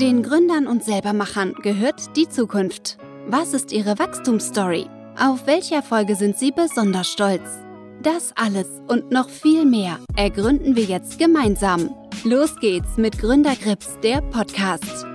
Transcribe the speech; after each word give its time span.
Den 0.00 0.24
Gründern 0.24 0.66
und 0.66 0.82
Selbermachern 0.82 1.54
gehört 1.62 2.16
die 2.16 2.28
Zukunft. 2.28 2.98
Was 3.28 3.54
ist 3.54 3.70
ihre 3.70 3.96
Wachstumsstory? 3.96 4.86
Auf 5.16 5.46
welche 5.46 5.76
Erfolge 5.76 6.16
sind 6.16 6.36
sie 6.36 6.50
besonders 6.50 7.06
stolz? 7.06 7.60
Das 8.02 8.32
alles 8.34 8.66
und 8.88 9.12
noch 9.12 9.28
viel 9.28 9.64
mehr 9.64 10.00
ergründen 10.16 10.74
wir 10.74 10.82
jetzt 10.82 11.20
gemeinsam. 11.20 11.94
Los 12.24 12.56
geht's 12.56 12.96
mit 12.96 13.20
Gründergrips, 13.20 13.96
der 14.02 14.20
Podcast. 14.20 15.06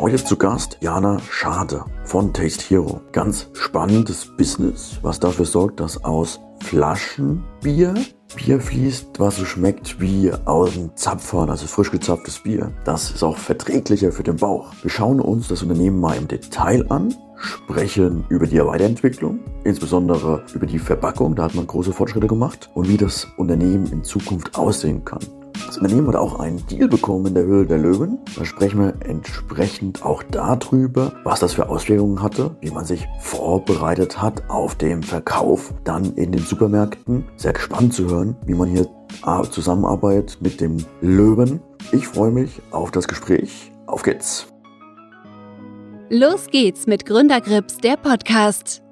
Heute 0.00 0.24
zu 0.24 0.38
Gast 0.38 0.78
Jana 0.80 1.20
Schade 1.30 1.84
von 2.04 2.32
Taste 2.32 2.64
Hero. 2.66 3.02
Ganz 3.12 3.50
spannendes 3.52 4.26
Business, 4.38 4.98
was 5.02 5.20
dafür 5.20 5.44
sorgt, 5.44 5.80
dass 5.80 6.02
aus 6.02 6.40
Flaschenbier 6.62 7.92
Bier 8.36 8.60
fließt, 8.60 9.18
was 9.18 9.36
so 9.36 9.44
schmeckt 9.44 10.00
wie 10.00 10.32
aus 10.44 10.74
dem 10.74 10.94
Zapfhahn, 10.96 11.50
also 11.50 11.66
frisch 11.66 11.90
gezapftes 11.90 12.38
Bier. 12.38 12.72
Das 12.84 13.10
ist 13.10 13.22
auch 13.22 13.36
verträglicher 13.36 14.12
für 14.12 14.22
den 14.22 14.36
Bauch. 14.36 14.72
Wir 14.82 14.90
schauen 14.90 15.20
uns 15.20 15.48
das 15.48 15.62
Unternehmen 15.62 16.00
mal 16.00 16.16
im 16.16 16.28
Detail 16.28 16.84
an, 16.90 17.14
sprechen 17.36 18.24
über 18.28 18.46
die 18.46 18.64
Weiterentwicklung, 18.64 19.40
insbesondere 19.64 20.44
über 20.54 20.66
die 20.66 20.78
Verpackung, 20.78 21.34
da 21.34 21.44
hat 21.44 21.54
man 21.54 21.66
große 21.66 21.92
Fortschritte 21.92 22.26
gemacht 22.26 22.70
und 22.74 22.88
wie 22.88 22.96
das 22.96 23.26
Unternehmen 23.36 23.86
in 23.92 24.04
Zukunft 24.04 24.56
aussehen 24.56 25.04
kann. 25.04 25.20
Das 25.66 25.78
Unternehmen 25.78 26.08
hat 26.08 26.16
auch 26.16 26.40
einen 26.40 26.66
Deal 26.66 26.88
bekommen 26.88 27.26
in 27.26 27.34
der 27.34 27.44
Höhle 27.44 27.66
der 27.66 27.78
Löwen. 27.78 28.18
Da 28.36 28.44
sprechen 28.44 28.80
wir 28.80 28.94
entsprechend 29.08 30.04
auch 30.04 30.22
darüber, 30.22 31.12
was 31.24 31.40
das 31.40 31.54
für 31.54 31.68
Auswirkungen 31.68 32.22
hatte, 32.22 32.56
wie 32.60 32.70
man 32.70 32.84
sich 32.84 33.06
vorbereitet 33.20 34.20
hat 34.20 34.42
auf 34.48 34.74
den 34.74 35.02
Verkauf 35.02 35.72
dann 35.84 36.14
in 36.14 36.32
den 36.32 36.42
Supermärkten. 36.42 37.24
Sehr 37.36 37.52
gespannt 37.52 37.94
zu 37.94 38.08
hören, 38.08 38.36
wie 38.46 38.54
man 38.54 38.68
hier 38.68 38.88
zusammenarbeitet 39.50 40.38
mit 40.40 40.60
dem 40.60 40.78
Löwen. 41.00 41.60
Ich 41.92 42.06
freue 42.08 42.30
mich 42.30 42.60
auf 42.70 42.90
das 42.90 43.06
Gespräch. 43.06 43.72
Auf 43.86 44.02
geht's! 44.02 44.46
Los 46.08 46.46
geht's 46.48 46.86
mit 46.86 47.06
Gründergrips, 47.06 47.78
der 47.78 47.96
Podcast. 47.96 48.82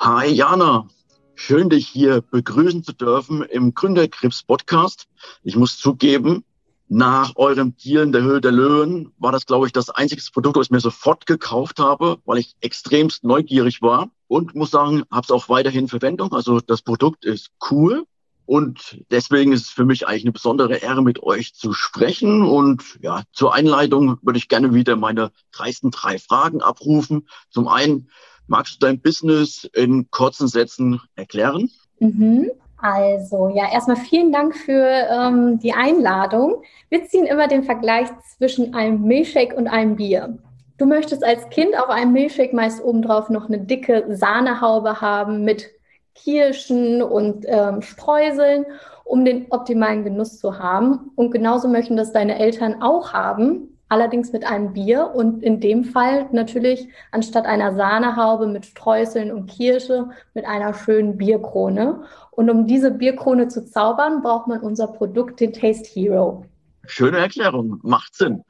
Hi 0.00 0.28
Jana, 0.28 0.86
Schön, 1.34 1.70
dich 1.70 1.88
hier 1.88 2.20
begrüßen 2.20 2.84
zu 2.84 2.92
dürfen 2.92 3.42
im 3.42 3.74
Gründerkrebs 3.74 4.42
Podcast. 4.42 5.08
Ich 5.42 5.56
muss 5.56 5.78
zugeben, 5.78 6.44
nach 6.88 7.36
eurem 7.36 7.74
Deal 7.76 8.02
in 8.02 8.12
der 8.12 8.22
Höhe 8.22 8.40
der 8.40 8.52
Löwen 8.52 9.12
war 9.18 9.32
das, 9.32 9.46
glaube 9.46 9.66
ich, 9.66 9.72
das 9.72 9.88
einzige 9.88 10.22
Produkt, 10.32 10.56
was 10.56 10.66
ich 10.66 10.70
mir 10.70 10.80
sofort 10.80 11.24
gekauft 11.26 11.78
habe, 11.78 12.18
weil 12.26 12.38
ich 12.38 12.54
extremst 12.60 13.24
neugierig 13.24 13.80
war 13.80 14.10
und 14.28 14.54
muss 14.54 14.70
sagen, 14.70 15.04
habe 15.10 15.24
es 15.24 15.30
auch 15.30 15.48
weiterhin 15.48 15.88
Verwendung. 15.88 16.32
Also 16.32 16.60
das 16.60 16.82
Produkt 16.82 17.24
ist 17.24 17.50
cool 17.70 18.04
und 18.44 19.02
deswegen 19.10 19.52
ist 19.52 19.62
es 19.62 19.70
für 19.70 19.86
mich 19.86 20.06
eigentlich 20.06 20.24
eine 20.24 20.32
besondere 20.32 20.76
Ehre, 20.76 21.02
mit 21.02 21.22
euch 21.22 21.54
zu 21.54 21.72
sprechen. 21.72 22.42
Und 22.42 22.98
ja, 23.00 23.22
zur 23.32 23.54
Einleitung 23.54 24.18
würde 24.20 24.38
ich 24.38 24.48
gerne 24.48 24.74
wieder 24.74 24.96
meine 24.96 25.32
dreisten 25.52 25.90
drei 25.90 26.18
Fragen 26.18 26.60
abrufen. 26.60 27.26
Zum 27.50 27.68
einen, 27.68 28.10
Magst 28.46 28.74
du 28.74 28.86
dein 28.86 29.00
Business 29.00 29.68
in 29.74 30.10
kurzen 30.10 30.48
Sätzen 30.48 31.00
erklären? 31.16 31.70
Mhm. 32.00 32.50
Also 32.76 33.48
ja, 33.54 33.72
erstmal 33.72 33.96
vielen 33.96 34.32
Dank 34.32 34.56
für 34.56 34.84
ähm, 34.84 35.60
die 35.60 35.72
Einladung. 35.72 36.62
Wir 36.88 37.04
ziehen 37.04 37.26
immer 37.26 37.46
den 37.46 37.62
Vergleich 37.62 38.08
zwischen 38.36 38.74
einem 38.74 39.02
Milchshake 39.02 39.54
und 39.54 39.68
einem 39.68 39.94
Bier. 39.96 40.36
Du 40.78 40.86
möchtest 40.86 41.22
als 41.22 41.48
Kind 41.50 41.78
auf 41.78 41.88
einem 41.88 42.12
Milchshake 42.12 42.54
meist 42.54 42.82
obendrauf 42.82 43.28
noch 43.28 43.46
eine 43.46 43.60
dicke 43.60 44.06
Sahnehaube 44.08 45.00
haben 45.00 45.44
mit 45.44 45.70
Kirschen 46.16 47.02
und 47.02 47.44
ähm, 47.46 47.82
Streuseln, 47.82 48.66
um 49.04 49.24
den 49.24 49.46
optimalen 49.50 50.02
Genuss 50.02 50.38
zu 50.38 50.58
haben. 50.58 51.12
Und 51.14 51.30
genauso 51.30 51.68
möchten 51.68 51.96
das 51.96 52.12
deine 52.12 52.36
Eltern 52.36 52.82
auch 52.82 53.12
haben 53.12 53.71
allerdings 53.92 54.32
mit 54.32 54.46
einem 54.46 54.72
Bier 54.72 55.12
und 55.14 55.42
in 55.42 55.60
dem 55.60 55.84
Fall 55.84 56.26
natürlich 56.32 56.88
anstatt 57.10 57.44
einer 57.44 57.74
Sahnehaube 57.74 58.46
mit 58.46 58.64
Streuseln 58.64 59.30
und 59.30 59.50
Kirsche 59.50 60.08
mit 60.32 60.46
einer 60.46 60.72
schönen 60.72 61.18
Bierkrone. 61.18 62.04
Und 62.30 62.48
um 62.48 62.66
diese 62.66 62.90
Bierkrone 62.90 63.48
zu 63.48 63.66
zaubern, 63.66 64.22
braucht 64.22 64.48
man 64.48 64.60
unser 64.60 64.86
Produkt, 64.86 65.40
den 65.40 65.52
Taste 65.52 65.86
Hero. 65.92 66.46
Schöne 66.86 67.18
Erklärung, 67.18 67.80
macht 67.82 68.14
Sinn. 68.14 68.42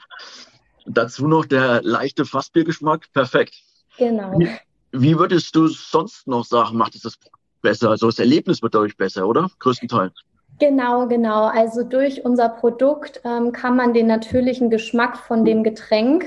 Dazu 0.87 1.27
noch 1.27 1.45
der 1.45 1.83
leichte 1.83 2.25
Fassbiergeschmack, 2.25 3.13
perfekt. 3.13 3.57
Genau. 3.99 4.39
Wie, 4.39 4.49
wie 4.93 5.19
würdest 5.19 5.57
du 5.57 5.67
sonst 5.67 6.29
noch 6.29 6.45
sagen, 6.45 6.77
macht 6.77 6.95
es 6.95 7.03
das 7.03 7.19
besser? 7.63 7.91
Also 7.91 8.07
das 8.07 8.21
Erlebnis 8.21 8.63
wird 8.63 8.77
dadurch 8.77 8.97
besser, 8.97 9.27
oder? 9.27 9.51
Größtenteils. 9.59 10.15
Genau, 10.63 11.09
genau. 11.09 11.47
Also 11.47 11.83
durch 11.83 12.25
unser 12.25 12.49
Produkt 12.49 13.21
ähm, 13.25 13.51
kann 13.51 13.75
man 13.75 13.95
den 13.95 14.07
natürlichen 14.07 14.71
Geschmack 14.71 15.17
von 15.17 15.45
dem 15.45 15.65
Getränk 15.65 16.25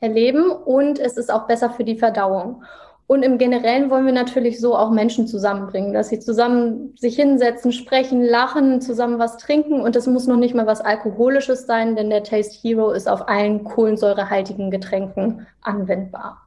erleben 0.00 0.50
und 0.50 0.98
es 0.98 1.16
ist 1.16 1.32
auch 1.32 1.46
besser 1.46 1.70
für 1.70 1.84
die 1.84 1.96
Verdauung. 1.96 2.64
Und 3.06 3.22
im 3.22 3.38
Generellen 3.38 3.88
wollen 3.88 4.04
wir 4.04 4.12
natürlich 4.12 4.60
so 4.60 4.76
auch 4.76 4.90
Menschen 4.90 5.26
zusammenbringen, 5.26 5.94
dass 5.94 6.10
sie 6.10 6.20
zusammen 6.20 6.94
sich 6.98 7.16
hinsetzen, 7.16 7.72
sprechen, 7.72 8.22
lachen, 8.22 8.82
zusammen 8.82 9.18
was 9.18 9.38
trinken. 9.38 9.80
Und 9.80 9.96
das 9.96 10.06
muss 10.06 10.26
noch 10.26 10.36
nicht 10.36 10.54
mal 10.54 10.66
was 10.66 10.82
Alkoholisches 10.82 11.64
sein, 11.64 11.96
denn 11.96 12.10
der 12.10 12.24
Taste 12.24 12.58
Hero 12.60 12.90
ist 12.90 13.08
auf 13.08 13.26
allen 13.26 13.64
kohlensäurehaltigen 13.64 14.70
Getränken 14.70 15.46
anwendbar. 15.62 16.42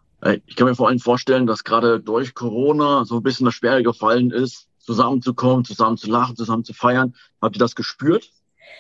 Ich 0.45 0.55
kann 0.55 0.67
mir 0.67 0.75
vor 0.75 0.89
allem 0.89 0.99
vorstellen, 0.99 1.47
dass 1.47 1.63
gerade 1.63 1.99
durch 1.99 2.35
Corona 2.35 3.03
so 3.03 3.15
ein 3.15 3.23
bisschen 3.23 3.45
das 3.45 3.55
Schwere 3.55 3.81
gefallen 3.81 4.29
ist, 4.29 4.67
zusammenzukommen, 4.91 5.63
zusammen 5.63 5.97
zu 5.97 6.09
lachen, 6.09 6.35
zusammen 6.35 6.63
zu 6.63 6.73
feiern. 6.73 7.13
Habt 7.41 7.55
ihr 7.55 7.59
das 7.59 7.75
gespürt? 7.75 8.29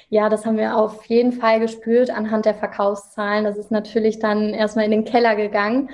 Ja, 0.09 0.27
das 0.27 0.45
haben 0.45 0.57
wir 0.57 0.75
auf 0.75 1.05
jeden 1.05 1.31
Fall 1.31 1.59
gespürt 1.59 2.09
anhand 2.09 2.45
der 2.45 2.55
Verkaufszahlen. 2.55 3.45
Das 3.45 3.57
ist 3.57 3.71
natürlich 3.71 4.19
dann 4.19 4.53
erstmal 4.53 4.85
in 4.85 4.91
den 4.91 5.05
Keller 5.05 5.35
gegangen. 5.35 5.89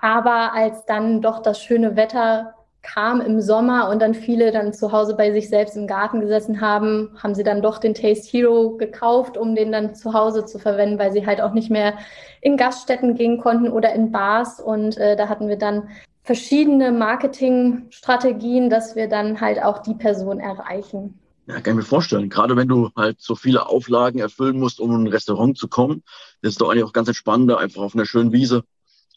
Aber 0.00 0.52
als 0.54 0.86
dann 0.86 1.20
doch 1.20 1.42
das 1.42 1.60
schöne 1.60 1.96
Wetter 1.96 2.54
kam 2.82 3.20
im 3.20 3.40
Sommer 3.40 3.88
und 3.90 4.00
dann 4.00 4.14
viele 4.14 4.52
dann 4.52 4.72
zu 4.72 4.92
Hause 4.92 5.16
bei 5.16 5.32
sich 5.32 5.48
selbst 5.48 5.76
im 5.76 5.88
Garten 5.88 6.20
gesessen 6.20 6.60
haben, 6.60 7.10
haben 7.20 7.34
sie 7.34 7.42
dann 7.42 7.60
doch 7.60 7.78
den 7.78 7.94
Taste 7.94 8.30
Hero 8.30 8.76
gekauft, 8.76 9.36
um 9.36 9.56
den 9.56 9.72
dann 9.72 9.94
zu 9.96 10.14
Hause 10.14 10.46
zu 10.46 10.60
verwenden, 10.60 10.98
weil 10.98 11.12
sie 11.12 11.26
halt 11.26 11.40
auch 11.40 11.52
nicht 11.52 11.70
mehr 11.70 11.94
in 12.40 12.56
Gaststätten 12.56 13.16
gehen 13.16 13.38
konnten 13.38 13.70
oder 13.70 13.92
in 13.92 14.12
Bars. 14.12 14.60
Und 14.60 14.96
äh, 14.98 15.16
da 15.16 15.28
hatten 15.28 15.48
wir 15.48 15.58
dann 15.58 15.88
verschiedene 16.28 16.92
Marketingstrategien, 16.92 18.68
dass 18.68 18.96
wir 18.96 19.08
dann 19.08 19.40
halt 19.40 19.62
auch 19.62 19.78
die 19.78 19.94
Person 19.94 20.40
erreichen. 20.40 21.18
Ja, 21.46 21.54
kann 21.62 21.72
ich 21.72 21.76
mir 21.76 21.82
vorstellen. 21.82 22.28
Gerade 22.28 22.54
wenn 22.54 22.68
du 22.68 22.90
halt 22.94 23.18
so 23.18 23.34
viele 23.34 23.66
Auflagen 23.66 24.18
erfüllen 24.18 24.58
musst, 24.58 24.78
um 24.78 24.90
in 24.90 25.04
ein 25.04 25.06
Restaurant 25.06 25.56
zu 25.56 25.68
kommen, 25.68 26.02
ist 26.42 26.50
es 26.50 26.56
doch 26.56 26.68
eigentlich 26.68 26.84
auch 26.84 26.92
ganz 26.92 27.08
entspannender, 27.08 27.58
einfach 27.58 27.80
auf 27.80 27.94
einer 27.94 28.04
schönen 28.04 28.30
Wiese 28.30 28.64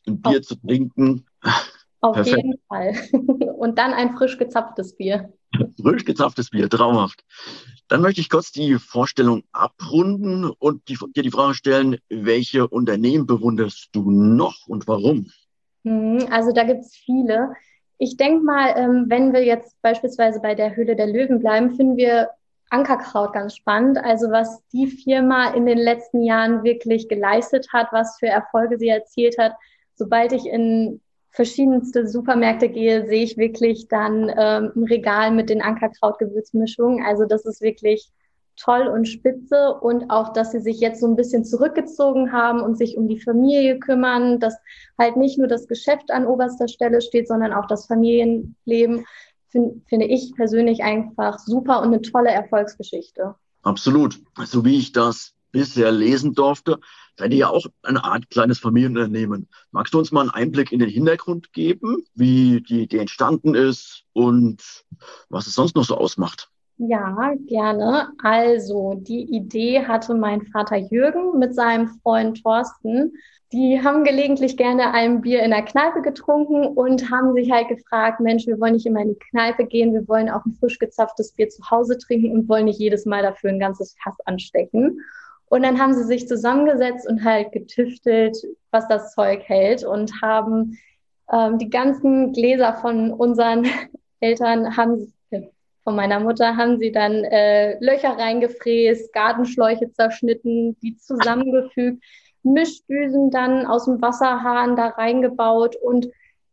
ein 0.08 0.22
Bier 0.22 0.40
auf, 0.40 0.46
zu 0.46 0.56
trinken. 0.56 1.26
Auf 2.00 2.16
Perfekt. 2.16 2.38
jeden 2.38 2.54
Fall. 2.70 2.96
Und 3.58 3.78
dann 3.78 3.92
ein 3.92 4.16
frisch 4.16 4.38
gezapftes 4.38 4.96
Bier. 4.96 5.34
Frisch 5.82 6.06
gezapftes 6.06 6.50
Bier, 6.50 6.70
traumhaft. 6.70 7.26
Dann 7.90 8.02
möchte 8.02 8.22
ich 8.22 8.30
kurz 8.30 8.54
die 8.54 8.76
Vorstellung 8.76 9.44
abrunden 9.52 10.46
und 10.46 10.88
die, 10.88 10.98
dir 11.14 11.24
die 11.24 11.30
Frage 11.30 11.56
stellen, 11.56 11.98
welche 12.08 12.70
Unternehmen 12.70 13.26
bewunderst 13.28 13.90
du 13.92 14.10
noch 14.12 14.66
und 14.68 14.88
warum? 14.88 15.30
Mhm, 15.84 16.28
also 16.32 16.52
da 16.52 16.64
gibt 16.64 16.82
es 16.82 16.96
viele. 16.96 17.54
Ich 17.98 18.18
denke 18.18 18.44
mal, 18.44 18.74
ähm, 18.76 19.06
wenn 19.08 19.34
wir 19.34 19.44
jetzt 19.44 19.80
beispielsweise 19.82 20.40
bei 20.40 20.56
der 20.56 20.76
Höhle 20.76 20.96
der 20.96 21.08
Löwen 21.08 21.40
bleiben, 21.40 21.76
finden 21.76 21.98
wir 21.98 22.30
Ankerkraut 22.70 23.34
ganz 23.34 23.56
spannend. 23.56 23.98
Also 23.98 24.32
was 24.32 24.66
die 24.72 24.88
Firma 24.88 25.54
in 25.54 25.66
den 25.66 25.78
letzten 25.78 26.24
Jahren 26.24 26.64
wirklich 26.64 27.10
geleistet 27.10 27.68
hat, 27.74 27.88
was 27.92 28.18
für 28.18 28.28
Erfolge 28.28 28.78
sie 28.80 28.88
erzielt 28.88 29.38
hat. 29.38 29.54
Sobald 29.96 30.32
ich 30.32 30.46
in 30.46 31.02
verschiedenste 31.32 32.08
Supermärkte 32.08 32.70
gehe, 32.70 33.08
sehe 33.08 33.24
ich 33.24 33.38
wirklich 33.38 33.88
dann 33.88 34.30
ähm, 34.30 34.72
ein 34.76 34.84
Regal 34.84 35.32
mit 35.32 35.50
den 35.50 35.62
Ankerkraut-Gewürzmischungen. 35.62 37.06
Also 37.06 37.26
das 37.26 37.46
ist 37.46 37.62
wirklich 37.62 38.10
toll 38.64 38.88
und 38.88 39.08
spitze 39.08 39.74
und 39.82 40.10
auch, 40.10 40.34
dass 40.34 40.52
sie 40.52 40.60
sich 40.60 40.80
jetzt 40.80 41.02
so 41.02 41.08
ein 41.08 41.16
bisschen 41.16 41.44
zurückgezogen 41.44 42.32
haben 42.32 42.62
und 42.62 42.78
sich 42.78 42.98
um 42.98 43.08
die 43.08 43.20
Familie 43.20 43.80
kümmern, 43.80 44.40
dass 44.40 44.56
halt 44.98 45.18
nicht 45.18 45.38
nur 45.38 45.48
das 45.48 45.68
Geschäft 45.68 46.12
an 46.12 46.26
oberster 46.26 46.68
Stelle 46.68 47.02
steht, 47.02 47.28
sondern 47.28 47.54
auch 47.54 47.68
das 47.68 47.88
Familienleben, 47.88 49.06
find, 49.50 49.88
finde 49.88 50.06
ich 50.06 50.34
persönlich 50.36 50.84
einfach 50.84 51.40
super 51.40 51.82
und 51.82 51.88
eine 51.88 52.02
tolle 52.02 52.30
Erfolgsgeschichte. 52.30 53.36
Absolut. 53.64 54.20
So 54.46 54.66
wie 54.66 54.78
ich 54.78 54.92
das 54.92 55.34
bisher 55.52 55.92
lesen 55.92 56.34
durfte, 56.34 56.80
seid 57.18 57.32
ihr 57.32 57.40
ja 57.40 57.50
auch 57.50 57.66
eine 57.84 58.04
Art 58.04 58.30
kleines 58.30 58.60
Familienunternehmen. 58.60 59.50
Magst 59.72 59.94
du 59.94 60.00
uns 60.00 60.12
mal 60.12 60.22
einen 60.22 60.30
Einblick 60.30 60.72
in 60.72 60.80
den 60.80 60.90
Hintergrund 60.90 61.52
geben, 61.54 62.04
wie 62.16 62.62
die 62.62 62.84
Idee 62.84 63.00
entstanden 63.00 63.54
ist 63.54 64.04
und 64.14 64.62
was 65.30 65.48
es 65.48 65.56
sonst 65.56 65.76
noch 65.76 65.84
so 65.84 65.98
ausmacht? 65.98 66.50
Ja, 66.84 67.36
gerne. 67.46 68.08
Also, 68.24 68.96
die 68.96 69.22
Idee 69.36 69.86
hatte 69.86 70.16
mein 70.16 70.42
Vater 70.42 70.78
Jürgen 70.78 71.38
mit 71.38 71.54
seinem 71.54 71.88
Freund 72.02 72.42
Thorsten. 72.42 73.14
Die 73.52 73.84
haben 73.84 74.04
gelegentlich 74.04 74.58
gerne 74.58 74.92
ein 74.92 75.22
Bier 75.22 75.44
in 75.44 75.52
der 75.52 75.62
Kneipe 75.62 76.02
getrunken 76.02 76.66
und 76.66 77.12
haben 77.12 77.36
sich 77.36 77.52
halt 77.52 77.68
gefragt, 77.68 78.20
Mensch, 78.20 78.48
wir 78.48 78.60
wollen 78.60 78.74
nicht 78.74 78.88
immer 78.88 79.02
in 79.02 79.10
die 79.10 79.20
Kneipe 79.30 79.66
gehen, 79.66 79.94
wir 79.94 80.08
wollen 80.08 80.32
auch 80.32 80.44
ein 80.44 80.54
frisch 80.54 80.80
gezapftes 80.80 81.34
Bier 81.34 81.50
zu 81.50 81.62
Hause 81.70 82.00
trinken 82.00 82.32
und 82.32 82.50
wollen 82.50 82.66
nicht 82.66 82.80
jedes 82.80 83.06
Mal 83.06 83.22
dafür 83.22 83.52
ein 83.52 83.60
ganzes 83.60 83.96
Fass 84.04 84.18
anstecken. 84.26 85.02
Und 85.46 85.62
dann 85.62 85.80
haben 85.80 85.94
sie 85.94 86.06
sich 86.06 86.28
zusammengesetzt 86.28 87.08
und 87.08 87.24
halt 87.24 87.52
getüftelt, 87.52 88.38
was 88.72 88.88
das 88.88 89.14
Zeug 89.14 89.44
hält 89.44 89.84
und 89.84 90.20
haben 90.24 90.80
ähm, 91.32 91.60
die 91.60 91.70
ganzen 91.70 92.34
Gläser 92.34 92.74
von 92.74 93.14
unseren 93.14 93.68
Eltern 94.20 94.76
haben 94.78 95.14
von 95.84 95.96
meiner 95.96 96.20
Mutter 96.20 96.58
haben 96.58 96.78
sie 96.78 96.92
dann 96.92 97.24
äh, 97.24 97.78
Löcher 97.84 98.18
reingefräst, 98.18 99.14
Gartenschläuche 99.14 99.92
zerschnitten, 99.92 100.78
die 100.82 100.96
zusammengefügt, 100.98 102.04
Mischdüsen 102.44 103.32
dann 103.32 103.66
aus 103.66 103.86
dem 103.86 104.02
Wasserhahn 104.02 104.76
da 104.76 104.88
reingebaut 104.88 105.76
und 105.76 106.08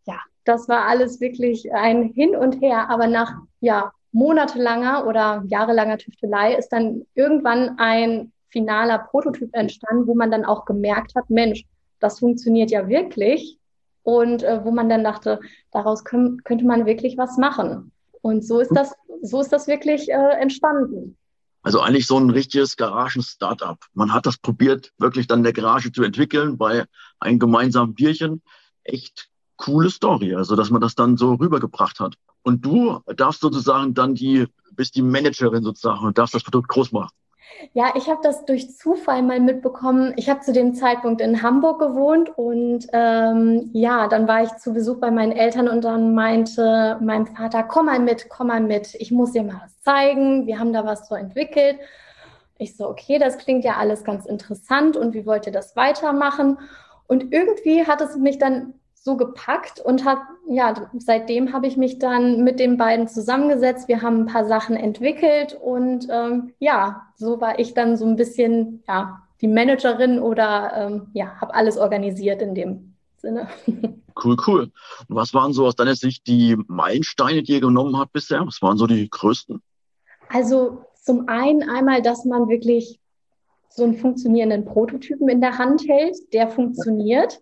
ja, 0.07 0.19
das 0.45 0.69
war 0.69 0.87
alles 0.87 1.21
wirklich 1.21 1.73
ein 1.73 2.05
Hin 2.05 2.37
und 2.37 2.61
Her. 2.61 2.91
Aber 2.91 3.07
nach 3.07 3.33
ja, 3.61 3.93
monatelanger 4.13 5.07
oder 5.07 5.43
jahrelanger 5.47 5.99
Tüftelei 5.99 6.55
ist 6.55 6.71
dann 6.71 7.07
irgendwann 7.15 7.79
ein 7.79 8.33
finaler 8.49 8.99
Prototyp 8.99 9.51
entstanden, 9.55 10.07
wo 10.07 10.15
man 10.15 10.31
dann 10.31 10.45
auch 10.45 10.65
gemerkt 10.65 11.15
hat, 11.15 11.29
Mensch, 11.29 11.65
das 12.01 12.19
funktioniert 12.19 12.71
ja 12.71 12.89
wirklich. 12.89 13.59
Und 14.03 14.43
äh, 14.43 14.65
wo 14.65 14.71
man 14.71 14.89
dann 14.89 15.05
dachte, 15.05 15.39
daraus 15.71 16.03
können, 16.03 16.43
könnte 16.43 16.65
man 16.65 16.87
wirklich 16.87 17.19
was 17.19 17.37
machen. 17.37 17.93
Und 18.23 18.45
so 18.45 18.61
ist 18.61 18.71
das, 18.75 18.95
so 19.23 19.41
ist 19.41 19.53
das 19.53 19.67
wirklich 19.67 20.09
äh, 20.11 20.41
entstanden. 20.41 21.17
Also 21.63 21.81
eigentlich 21.81 22.07
so 22.07 22.19
ein 22.19 22.31
richtiges 22.31 22.77
Garagen-Startup. 22.77 23.79
Man 23.93 24.13
hat 24.13 24.27
das 24.27 24.39
probiert, 24.39 24.93
wirklich 24.99 25.27
dann 25.27 25.41
in 25.41 25.45
der 25.45 25.53
Garage 25.53 25.93
zu 25.93 26.03
entwickeln 26.03 26.57
bei 26.57 26.85
einem 27.21 27.39
gemeinsamen 27.39 27.95
Bierchen. 27.95 28.43
Echt 28.85 29.29
coole 29.57 29.91
Story, 29.91 30.35
also 30.35 30.57
dass 30.57 30.71
man 30.71 30.81
das 30.81 30.95
dann 30.95 31.17
so 31.17 31.35
rübergebracht 31.35 32.01
hat. 32.01 32.15
Und 32.43 32.65
du 32.65 33.01
darfst 33.17 33.41
sozusagen 33.41 33.93
dann 33.93 34.15
die, 34.15 34.47
bist 34.73 34.95
die 34.95 35.03
Managerin 35.03 35.65
sozusagen 35.65 36.07
und 36.07 36.17
darfst 36.17 36.35
das 36.35 36.45
Produkt 36.45 36.69
groß 36.69 36.93
machen. 36.93 37.11
Ja, 37.73 37.93
ich 37.97 38.09
habe 38.09 38.21
das 38.23 38.45
durch 38.45 38.77
Zufall 38.77 39.23
mal 39.23 39.41
mitbekommen. 39.41 40.13
Ich 40.17 40.29
habe 40.31 40.41
zu 40.41 40.53
dem 40.53 40.75
Zeitpunkt 40.75 41.21
in 41.21 41.43
Hamburg 41.43 41.81
gewohnt 41.81 42.37
und 42.37 42.87
ähm, 42.93 43.71
ja, 43.73 44.09
dann 44.09 44.29
war 44.29 44.43
ich 44.43 44.55
zu 44.57 44.73
Besuch 44.73 44.99
bei 44.99 45.11
meinen 45.11 45.33
Eltern 45.33 45.69
und 45.69 45.85
dann 45.85 46.15
meinte 46.15 46.99
mein 47.01 47.27
Vater, 47.27 47.63
komm 47.65 47.87
mal 47.87 47.99
mit, 47.99 48.29
komm 48.29 48.49
mal 48.49 48.61
mit, 48.61 48.95
ich 48.95 49.11
muss 49.11 49.33
dir 49.33 49.43
mal 49.43 49.61
was 49.65 49.81
zeigen. 49.83 50.47
Wir 50.47 50.59
haben 50.59 50.73
da 50.73 50.85
was 50.85 51.09
so 51.09 51.15
entwickelt. 51.15 51.79
Ich 52.59 52.77
so, 52.77 52.89
okay, 52.89 53.19
das 53.19 53.39
klingt 53.39 53.65
ja 53.65 53.77
alles 53.77 54.05
ganz 54.05 54.27
interessant 54.27 54.97
und 54.97 55.15
wie 55.15 55.27
wollt 55.27 55.47
ihr 55.47 55.53
das 55.53 55.77
weitermachen? 55.77 56.59
Und 57.07 57.33
irgendwie 57.33 57.87
hat 57.87 58.01
es 58.01 58.17
mich 58.17 58.39
dann 58.39 58.75
so 59.09 59.17
gepackt 59.17 59.81
und 59.81 60.05
hat, 60.05 60.19
ja, 60.47 60.75
seitdem 60.99 61.55
habe 61.55 61.67
ich 61.67 61.79
mich 61.79 61.99
dann 61.99 62.45
mit 62.45 62.61
den 62.61 62.77
beiden 62.77 63.09
zusammengesetzt. 63.09 63.89
Wir 63.89 64.03
haben 64.03 64.21
ein 64.21 64.27
paar 64.27 64.45
Sachen 64.45 64.77
entwickelt 64.77 65.59
und 65.59 66.07
ähm, 66.11 66.53
ja, 66.59 67.09
so 67.17 67.41
war 67.41 67.59
ich 67.59 67.73
dann 67.73 67.97
so 67.97 68.05
ein 68.05 68.17
bisschen, 68.17 68.83
ja, 68.87 69.23
die 69.41 69.49
Managerin 69.49 70.19
oder 70.19 70.73
ähm, 70.75 71.07
ja, 71.15 71.41
habe 71.41 71.55
alles 71.55 71.79
organisiert 71.79 72.43
in 72.43 72.55
dem 72.55 72.95
Sinne. 73.17 73.49
Cool, 74.21 74.37
cool. 74.49 74.73
Und 75.09 75.15
was 75.15 75.33
waren 75.33 75.53
so 75.53 75.65
aus 75.65 75.77
deiner 75.77 75.95
Sicht 75.95 76.27
die 76.27 76.57
Meilensteine, 76.67 77.45
die 77.45 77.53
ihr 77.53 77.61
genommen 77.61 77.97
habt 77.97 78.13
bisher? 78.13 78.45
Was 78.45 78.61
waren 78.63 78.77
so 78.77 78.89
die 78.89 79.09
größten? 79.09 79.63
Also 80.29 80.83
zum 81.01 81.29
einen 81.29 81.71
einmal, 81.71 82.03
dass 82.03 82.25
man 82.25 82.49
wirklich 82.49 82.99
so 83.69 83.85
einen 83.85 83.95
funktionierenden 83.95 84.65
Prototypen 84.65 85.29
in 85.29 85.41
der 85.41 85.57
Hand 85.57 85.87
hält, 85.87 86.17
der 86.33 86.49
funktioniert. 86.49 87.39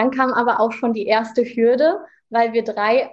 Dann 0.00 0.10
kam 0.10 0.32
aber 0.32 0.60
auch 0.60 0.72
schon 0.72 0.94
die 0.94 1.04
erste 1.04 1.44
Hürde, 1.44 1.98
weil 2.30 2.54
wir 2.54 2.64
drei 2.64 3.10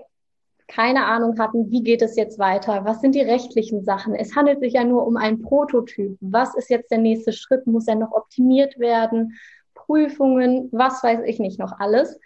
keine 0.69 1.04
Ahnung 1.06 1.38
hatten, 1.38 1.69
wie 1.69 1.84
geht 1.84 2.01
es 2.01 2.16
jetzt 2.16 2.39
weiter? 2.39 2.86
Was 2.86 3.01
sind 3.01 3.13
die 3.13 3.22
rechtlichen 3.22 3.84
Sachen? 3.84 4.16
Es 4.16 4.38
handelt 4.38 4.62
sich 4.62 4.74
ja 4.74 4.86
nur 4.86 5.06
um 5.06 5.18
einen 5.18 5.42
Prototyp. 5.42 6.18
Was 6.22 6.56
ist 6.56 6.69
jetzt 6.69 6.89
der 6.89 7.00
nächste 7.00 7.34
Schritt? 7.34 7.68
Muss 7.68 7.89
er 7.89 7.95
noch 7.95 8.13
optimiert 8.13 8.80
werden? 8.80 9.38
Prüfungen, 9.75 10.69
was 10.72 11.04
weiß 11.04 11.24
ich 11.25 11.39
nicht 11.39 11.60
noch 11.60 11.78
alles. 11.78 12.18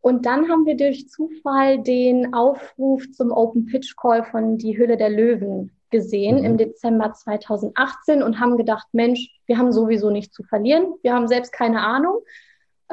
Und 0.00 0.26
dann 0.26 0.48
haben 0.48 0.64
wir 0.64 0.76
durch 0.76 1.08
Zufall 1.08 1.82
den 1.82 2.34
Aufruf 2.34 3.10
zum 3.10 3.32
Open 3.32 3.66
Pitch 3.66 3.96
Call 3.96 4.22
von 4.22 4.58
Die 4.58 4.78
Hülle 4.78 4.96
der 4.96 5.10
Löwen 5.10 5.72
gesehen 5.90 6.38
mhm. 6.38 6.44
im 6.44 6.56
Dezember 6.56 7.14
2018 7.14 8.22
und 8.22 8.38
haben 8.38 8.56
gedacht, 8.58 8.86
Mensch, 8.92 9.40
wir 9.46 9.58
haben 9.58 9.72
sowieso 9.72 10.10
nichts 10.10 10.36
zu 10.36 10.44
verlieren. 10.44 10.94
Wir 11.02 11.14
haben 11.14 11.26
selbst 11.26 11.52
keine 11.52 11.80
Ahnung 11.80 12.20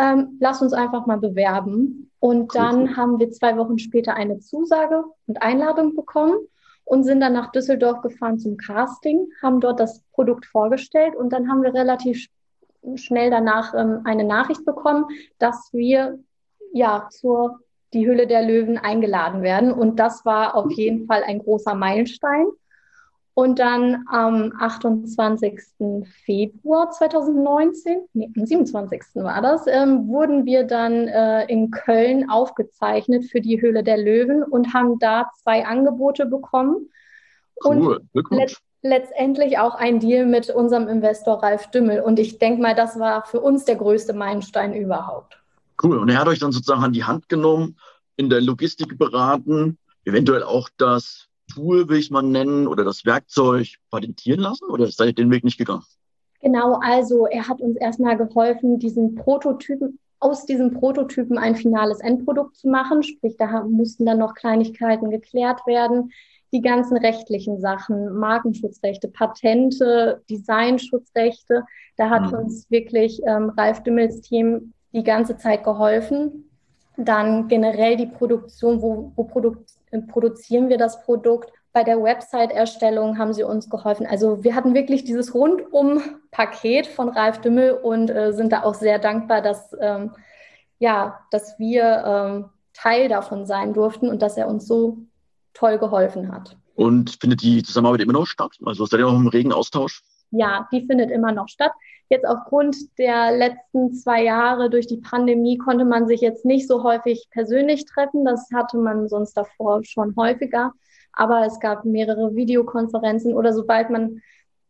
ähm, 0.01 0.37
lass 0.39 0.61
uns 0.61 0.73
einfach 0.73 1.05
mal 1.05 1.19
bewerben. 1.19 2.09
Und 2.19 2.55
dann 2.55 2.81
cool. 2.81 2.97
haben 2.97 3.19
wir 3.19 3.31
zwei 3.31 3.57
Wochen 3.57 3.77
später 3.77 4.15
eine 4.15 4.39
Zusage 4.39 5.03
und 5.27 5.41
Einladung 5.41 5.95
bekommen 5.95 6.35
und 6.83 7.03
sind 7.03 7.21
dann 7.21 7.33
nach 7.33 7.51
Düsseldorf 7.51 8.01
gefahren 8.01 8.39
zum 8.39 8.57
Casting, 8.57 9.27
haben 9.41 9.59
dort 9.59 9.79
das 9.79 10.03
Produkt 10.13 10.45
vorgestellt 10.45 11.15
und 11.15 11.31
dann 11.31 11.49
haben 11.49 11.63
wir 11.63 11.73
relativ 11.73 12.27
schnell 12.95 13.29
danach 13.29 13.73
ähm, 13.75 14.01
eine 14.03 14.23
Nachricht 14.23 14.65
bekommen, 14.65 15.05
dass 15.39 15.69
wir 15.71 16.19
ja 16.73 17.07
zur 17.11 17.59
die 17.93 18.07
Hülle 18.07 18.25
der 18.25 18.41
Löwen 18.41 18.77
eingeladen 18.77 19.41
werden. 19.41 19.71
Und 19.71 19.99
das 19.99 20.25
war 20.25 20.55
auf 20.55 20.71
jeden 20.71 21.07
Fall 21.07 21.23
ein 21.23 21.39
großer 21.39 21.75
Meilenstein. 21.75 22.47
Und 23.33 23.59
dann 23.59 24.03
am 24.07 24.51
28. 24.59 25.59
Februar 26.25 26.91
2019, 26.91 28.01
nee, 28.13 28.29
am 28.35 28.45
27. 28.45 29.01
war 29.15 29.41
das, 29.41 29.67
ähm, 29.67 30.07
wurden 30.07 30.45
wir 30.45 30.65
dann 30.65 31.07
äh, 31.07 31.45
in 31.45 31.71
Köln 31.71 32.29
aufgezeichnet 32.29 33.25
für 33.25 33.39
die 33.39 33.61
Höhle 33.61 33.83
der 33.83 33.97
Löwen 33.97 34.43
und 34.43 34.73
haben 34.73 34.99
da 34.99 35.29
zwei 35.41 35.65
Angebote 35.65 36.25
bekommen. 36.25 36.89
Cool, 37.63 38.01
und 38.13 38.31
let 38.31 38.57
letztendlich 38.83 39.59
auch 39.59 39.75
ein 39.75 39.99
Deal 39.99 40.25
mit 40.25 40.49
unserem 40.49 40.87
Investor 40.87 41.41
Ralf 41.41 41.67
Dümmel. 41.67 42.01
Und 42.01 42.19
ich 42.19 42.39
denke 42.39 42.61
mal, 42.61 42.75
das 42.75 42.99
war 42.99 43.25
für 43.25 43.39
uns 43.39 43.65
der 43.65 43.75
größte 43.75 44.13
Meilenstein 44.13 44.73
überhaupt. 44.73 45.39
Cool. 45.81 45.97
Und 45.97 46.09
er 46.09 46.19
hat 46.19 46.27
euch 46.27 46.39
dann 46.39 46.51
sozusagen 46.51 46.83
an 46.83 46.93
die 46.93 47.03
Hand 47.03 47.29
genommen, 47.29 47.77
in 48.17 48.29
der 48.29 48.41
Logistik 48.41 48.97
beraten, 48.97 49.77
eventuell 50.05 50.43
auch 50.43 50.69
das 50.77 51.27
Tool, 51.53 51.89
will 51.89 51.99
ich 51.99 52.11
mal 52.11 52.21
nennen, 52.21 52.67
oder 52.67 52.83
das 52.83 53.05
Werkzeug 53.05 53.75
patentieren 53.89 54.39
lassen 54.39 54.65
oder 54.69 54.87
seid 54.87 55.07
ihr 55.07 55.13
den 55.13 55.31
Weg 55.31 55.43
nicht 55.43 55.57
gegangen? 55.57 55.83
Genau, 56.41 56.79
also 56.81 57.27
er 57.27 57.47
hat 57.47 57.61
uns 57.61 57.77
erstmal 57.77 58.17
geholfen, 58.17 58.79
diesen 58.79 59.15
Prototypen, 59.15 59.99
aus 60.19 60.45
diesem 60.45 60.73
Prototypen 60.73 61.37
ein 61.37 61.55
finales 61.55 61.99
Endprodukt 61.99 62.55
zu 62.55 62.67
machen. 62.67 63.03
Sprich, 63.03 63.37
da 63.37 63.63
mussten 63.63 64.05
dann 64.05 64.19
noch 64.19 64.33
Kleinigkeiten 64.35 65.09
geklärt 65.09 65.65
werden. 65.65 66.11
Die 66.53 66.61
ganzen 66.61 66.97
rechtlichen 66.97 67.59
Sachen, 67.59 68.17
Markenschutzrechte, 68.17 69.07
Patente, 69.07 70.21
Designschutzrechte, 70.29 71.63
da 71.97 72.09
hat 72.09 72.31
mhm. 72.31 72.39
uns 72.39 72.69
wirklich 72.69 73.21
ähm, 73.25 73.51
Ralf 73.51 73.83
Dümmels 73.83 74.21
Team 74.21 74.73
die 74.93 75.03
ganze 75.03 75.37
Zeit 75.37 75.63
geholfen. 75.63 76.49
Dann 76.97 77.47
generell 77.47 77.95
die 77.95 78.07
Produktion, 78.07 78.81
wo, 78.81 79.11
wo 79.15 79.23
Produkt, 79.23 79.71
produzieren 80.07 80.69
wir 80.69 80.77
das 80.77 81.03
Produkt. 81.03 81.51
Bei 81.73 81.83
der 81.83 82.01
Website-Erstellung 82.01 83.17
haben 83.17 83.33
sie 83.33 83.43
uns 83.43 83.69
geholfen. 83.69 84.05
Also 84.05 84.43
wir 84.43 84.55
hatten 84.55 84.73
wirklich 84.73 85.03
dieses 85.03 85.33
Rundum-Paket 85.33 86.87
von 86.87 87.09
Ralf 87.09 87.39
Dümmel 87.39 87.71
und 87.71 88.09
äh, 88.09 88.33
sind 88.33 88.51
da 88.51 88.63
auch 88.63 88.73
sehr 88.73 88.99
dankbar, 88.99 89.41
dass, 89.41 89.75
ähm, 89.79 90.11
ja, 90.79 91.19
dass 91.31 91.57
wir 91.59 92.03
ähm, 92.05 92.49
Teil 92.73 93.07
davon 93.07 93.45
sein 93.45 93.73
durften 93.73 94.09
und 94.09 94.21
dass 94.21 94.37
er 94.37 94.47
uns 94.47 94.67
so 94.67 94.97
toll 95.53 95.77
geholfen 95.77 96.31
hat. 96.31 96.57
Und 96.75 97.17
findet 97.19 97.41
die 97.41 97.63
Zusammenarbeit 97.63 98.01
immer 98.01 98.13
noch 98.13 98.25
statt? 98.25 98.51
Also 98.65 98.83
ist 98.83 98.93
da 98.93 98.97
noch 98.97 99.13
im 99.13 99.27
regen 99.27 99.53
Austausch? 99.53 100.01
Ja, 100.31 100.67
die 100.71 100.85
findet 100.85 101.11
immer 101.11 101.31
noch 101.31 101.49
statt. 101.49 101.71
Jetzt 102.09 102.25
aufgrund 102.25 102.75
der 102.97 103.37
letzten 103.37 103.93
zwei 103.93 104.23
Jahre 104.23 104.69
durch 104.69 104.87
die 104.87 104.97
Pandemie 104.97 105.57
konnte 105.57 105.85
man 105.85 106.07
sich 106.07 106.21
jetzt 106.21 106.45
nicht 106.45 106.67
so 106.67 106.83
häufig 106.83 107.27
persönlich 107.31 107.85
treffen. 107.85 108.25
Das 108.25 108.49
hatte 108.53 108.77
man 108.77 109.07
sonst 109.07 109.33
davor 109.33 109.83
schon 109.83 110.15
häufiger. 110.15 110.73
Aber 111.13 111.45
es 111.45 111.59
gab 111.59 111.85
mehrere 111.85 112.35
Videokonferenzen 112.35 113.33
oder 113.33 113.53
sobald 113.53 113.89
man 113.89 114.21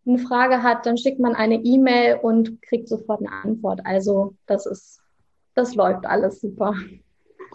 eine 0.05 0.17
Frage 0.17 0.63
hat, 0.63 0.85
dann 0.85 0.97
schickt 0.97 1.19
man 1.19 1.35
eine 1.35 1.55
E-Mail 1.63 2.19
und 2.21 2.61
kriegt 2.63 2.87
sofort 2.87 3.19
eine 3.19 3.31
Antwort. 3.31 3.81
Also 3.85 4.35
das 4.47 4.65
ist, 4.65 4.99
das 5.53 5.75
läuft 5.75 6.05
alles 6.05 6.41
super. 6.41 6.73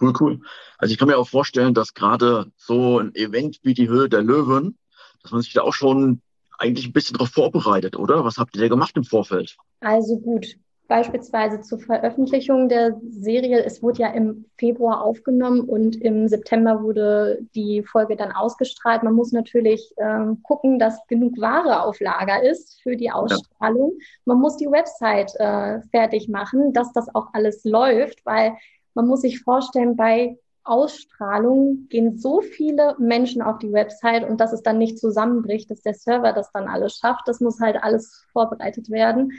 Cool, 0.01 0.13
cool. 0.21 0.41
Also 0.79 0.93
ich 0.93 0.99
kann 0.99 1.09
mir 1.09 1.19
auch 1.19 1.29
vorstellen, 1.29 1.75
dass 1.75 1.95
gerade 1.95 2.53
so 2.57 2.99
ein 2.99 3.15
Event 3.15 3.59
wie 3.63 3.75
die 3.75 3.89
Höhe 3.89 4.09
der 4.09 4.23
Löwen, 4.23 4.79
dass 5.23 5.33
man 5.33 5.43
sich 5.43 5.55
da 5.55 5.63
auch 5.63 5.73
schon 5.73 6.21
eigentlich 6.59 6.87
ein 6.87 6.93
bisschen 6.93 7.17
darauf 7.17 7.31
vorbereitet, 7.31 7.97
oder? 7.97 8.25
Was 8.25 8.39
habt 8.39 8.57
ihr 8.57 8.63
da 8.63 8.69
gemacht 8.69 8.97
im 8.97 9.05
Vorfeld? 9.05 9.57
Also 9.81 10.19
gut, 10.19 10.57
beispielsweise 10.89 11.61
zur 11.61 11.79
Veröffentlichung 11.79 12.69
der 12.69 12.99
Serie. 13.09 13.65
Es 13.65 13.83
wurde 13.83 14.03
ja 14.03 14.09
im 14.09 14.47
Februar 14.57 15.03
aufgenommen 15.03 15.61
und 15.61 15.97
im 15.97 16.29
September 16.29 16.83
wurde 16.83 17.41
die 17.55 17.83
Folge 17.83 18.17
dann 18.17 18.33
ausgestrahlt. 18.33 19.03
Man 19.03 19.15
muss 19.15 19.33
natürlich 19.33 19.93
ähm, 19.99 20.43
gucken, 20.43 20.79
dass 20.79 21.07
genug 21.07 21.41
Ware 21.41 21.83
auf 21.83 22.01
Lager 22.01 22.43
ist 22.43 22.81
für 22.83 22.97
die 22.97 23.11
Ausstrahlung. 23.11 23.93
Ja. 23.99 24.05
Man 24.27 24.41
muss 24.41 24.57
die 24.57 24.71
Website 24.71 25.35
äh, 25.39 25.81
fertig 25.91 26.29
machen, 26.29 26.73
dass 26.73 26.93
das 26.93 27.15
auch 27.15 27.29
alles 27.33 27.65
läuft, 27.65 28.25
weil 28.25 28.57
man 28.95 29.07
muss 29.07 29.21
sich 29.21 29.41
vorstellen, 29.41 29.97
bei 29.97 30.39
Ausstrahlung 30.67 31.87
gehen 31.89 32.19
so 32.19 32.41
viele 32.41 32.97
Menschen 32.99 33.43
auf 33.43 33.59
die 33.59 33.73
Website 33.73 34.29
und 34.29 34.41
dass 34.41 34.53
es 34.53 34.63
dann 34.63 34.79
nicht 34.79 34.99
zusammenbricht, 34.99 35.71
dass 35.71 35.83
der 35.83 35.95
Server 35.95 36.33
das 36.33 36.51
dann 36.53 36.69
alles 36.69 36.97
schafft. 36.97 37.27
Das 37.27 37.41
muss 37.41 37.61
halt 37.61 37.77
alles 37.83 38.25
vorbereitet 38.33 38.91
werden. 38.91 39.33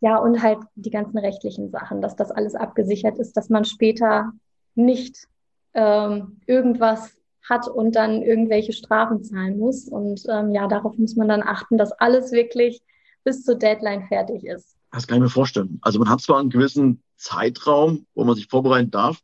Ja, 0.00 0.18
und 0.18 0.42
halt 0.42 0.58
die 0.76 0.90
ganzen 0.90 1.18
rechtlichen 1.18 1.70
Sachen, 1.70 2.00
dass 2.00 2.14
das 2.14 2.30
alles 2.30 2.54
abgesichert 2.54 3.18
ist, 3.18 3.36
dass 3.36 3.48
man 3.48 3.64
später 3.64 4.32
nicht 4.74 5.26
ähm, 5.74 6.40
irgendwas 6.46 7.16
hat 7.48 7.66
und 7.66 7.96
dann 7.96 8.22
irgendwelche 8.22 8.72
Strafen 8.72 9.24
zahlen 9.24 9.58
muss. 9.58 9.88
Und 9.88 10.22
ähm, 10.30 10.52
ja, 10.52 10.68
darauf 10.68 10.96
muss 10.98 11.16
man 11.16 11.28
dann 11.28 11.42
achten, 11.42 11.78
dass 11.78 11.92
alles 11.92 12.32
wirklich 12.32 12.82
bis 13.24 13.44
zur 13.44 13.56
Deadline 13.56 14.06
fertig 14.06 14.44
ist. 14.44 14.76
Das 14.92 15.06
kann 15.06 15.18
ich 15.18 15.22
mir 15.22 15.28
vorstellen. 15.28 15.78
Also 15.82 15.98
man 15.98 16.08
hat 16.08 16.20
zwar 16.20 16.38
einen 16.38 16.50
gewissen 16.50 17.02
Zeitraum, 17.16 18.06
wo 18.14 18.24
man 18.24 18.36
sich 18.36 18.46
vorbereiten 18.46 18.90
darf, 18.90 19.20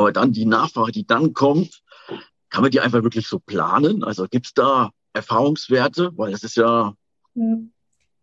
aber 0.00 0.12
dann 0.12 0.32
die 0.32 0.46
Nachfrage, 0.46 0.92
die 0.92 1.06
dann 1.06 1.34
kommt, 1.34 1.82
kann 2.48 2.62
man 2.62 2.70
die 2.70 2.80
einfach 2.80 3.02
wirklich 3.02 3.28
so 3.28 3.38
planen? 3.38 4.02
Also 4.02 4.26
gibt 4.28 4.46
es 4.46 4.54
da 4.54 4.90
Erfahrungswerte? 5.12 6.12
Weil 6.16 6.32
das 6.32 6.42
ist 6.42 6.56
ja. 6.56 6.94
Hm. 7.34 7.72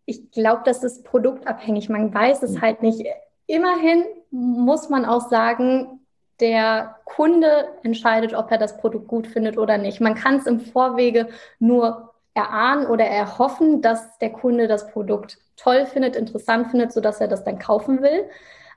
Ich 0.04 0.30
glaube, 0.32 0.62
das 0.64 0.82
ist 0.82 1.04
produktabhängig. 1.04 1.88
Man 1.88 2.12
weiß 2.12 2.42
es 2.42 2.56
hm. 2.56 2.62
halt 2.62 2.82
nicht. 2.82 3.06
Immerhin 3.46 4.04
muss 4.30 4.88
man 4.88 5.04
auch 5.04 5.30
sagen, 5.30 6.00
der 6.40 6.96
Kunde 7.04 7.68
entscheidet, 7.84 8.34
ob 8.34 8.50
er 8.50 8.58
das 8.58 8.76
Produkt 8.76 9.06
gut 9.06 9.28
findet 9.28 9.56
oder 9.56 9.78
nicht. 9.78 10.00
Man 10.00 10.16
kann 10.16 10.36
es 10.36 10.46
im 10.46 10.60
Vorwege 10.60 11.28
nur 11.60 12.12
erahnen 12.34 12.86
oder 12.86 13.04
erhoffen, 13.04 13.82
dass 13.82 14.18
der 14.18 14.30
Kunde 14.30 14.66
das 14.66 14.90
Produkt 14.90 15.38
toll 15.56 15.86
findet, 15.86 16.16
interessant 16.16 16.72
findet, 16.72 16.92
sodass 16.92 17.20
er 17.20 17.28
das 17.28 17.44
dann 17.44 17.60
kaufen 17.60 18.02
will. 18.02 18.28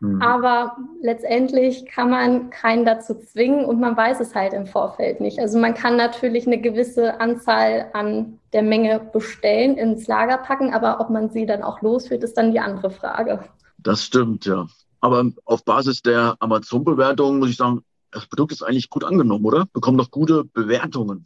Mhm. 0.01 0.21
Aber 0.21 0.77
letztendlich 1.01 1.85
kann 1.85 2.09
man 2.09 2.49
keinen 2.49 2.85
dazu 2.85 3.13
zwingen 3.13 3.65
und 3.65 3.79
man 3.79 3.95
weiß 3.95 4.19
es 4.19 4.33
halt 4.33 4.51
im 4.51 4.65
Vorfeld 4.65 5.21
nicht. 5.21 5.39
Also 5.39 5.59
man 5.59 5.75
kann 5.75 5.95
natürlich 5.95 6.47
eine 6.47 6.59
gewisse 6.59 7.21
Anzahl 7.21 7.89
an 7.93 8.39
der 8.51 8.63
Menge 8.63 8.99
bestellen, 8.99 9.77
ins 9.77 10.07
Lager 10.07 10.39
packen, 10.39 10.73
aber 10.73 10.99
ob 10.99 11.11
man 11.11 11.29
sie 11.29 11.45
dann 11.45 11.61
auch 11.61 11.81
losführt, 11.81 12.23
ist 12.23 12.35
dann 12.35 12.51
die 12.51 12.59
andere 12.59 12.89
Frage. 12.89 13.43
Das 13.77 14.03
stimmt, 14.03 14.45
ja. 14.45 14.67
Aber 15.01 15.25
auf 15.45 15.63
Basis 15.63 16.01
der 16.01 16.35
Amazon-Bewertung 16.39 17.39
muss 17.39 17.51
ich 17.51 17.57
sagen, 17.57 17.83
das 18.11 18.25
Produkt 18.25 18.51
ist 18.51 18.63
eigentlich 18.63 18.89
gut 18.89 19.03
angenommen, 19.03 19.45
oder? 19.45 19.67
Bekommt 19.71 19.99
doch 19.99 20.11
gute 20.11 20.43
Bewertungen. 20.45 21.25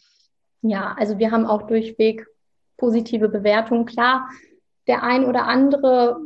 Ja, 0.62 0.96
also 0.98 1.18
wir 1.18 1.32
haben 1.32 1.46
auch 1.46 1.64
durchweg 1.64 2.28
positive 2.78 3.30
Bewertungen. 3.30 3.86
Klar, 3.86 4.30
der 4.88 5.04
ein 5.04 5.26
oder 5.26 5.48
andere 5.48 6.20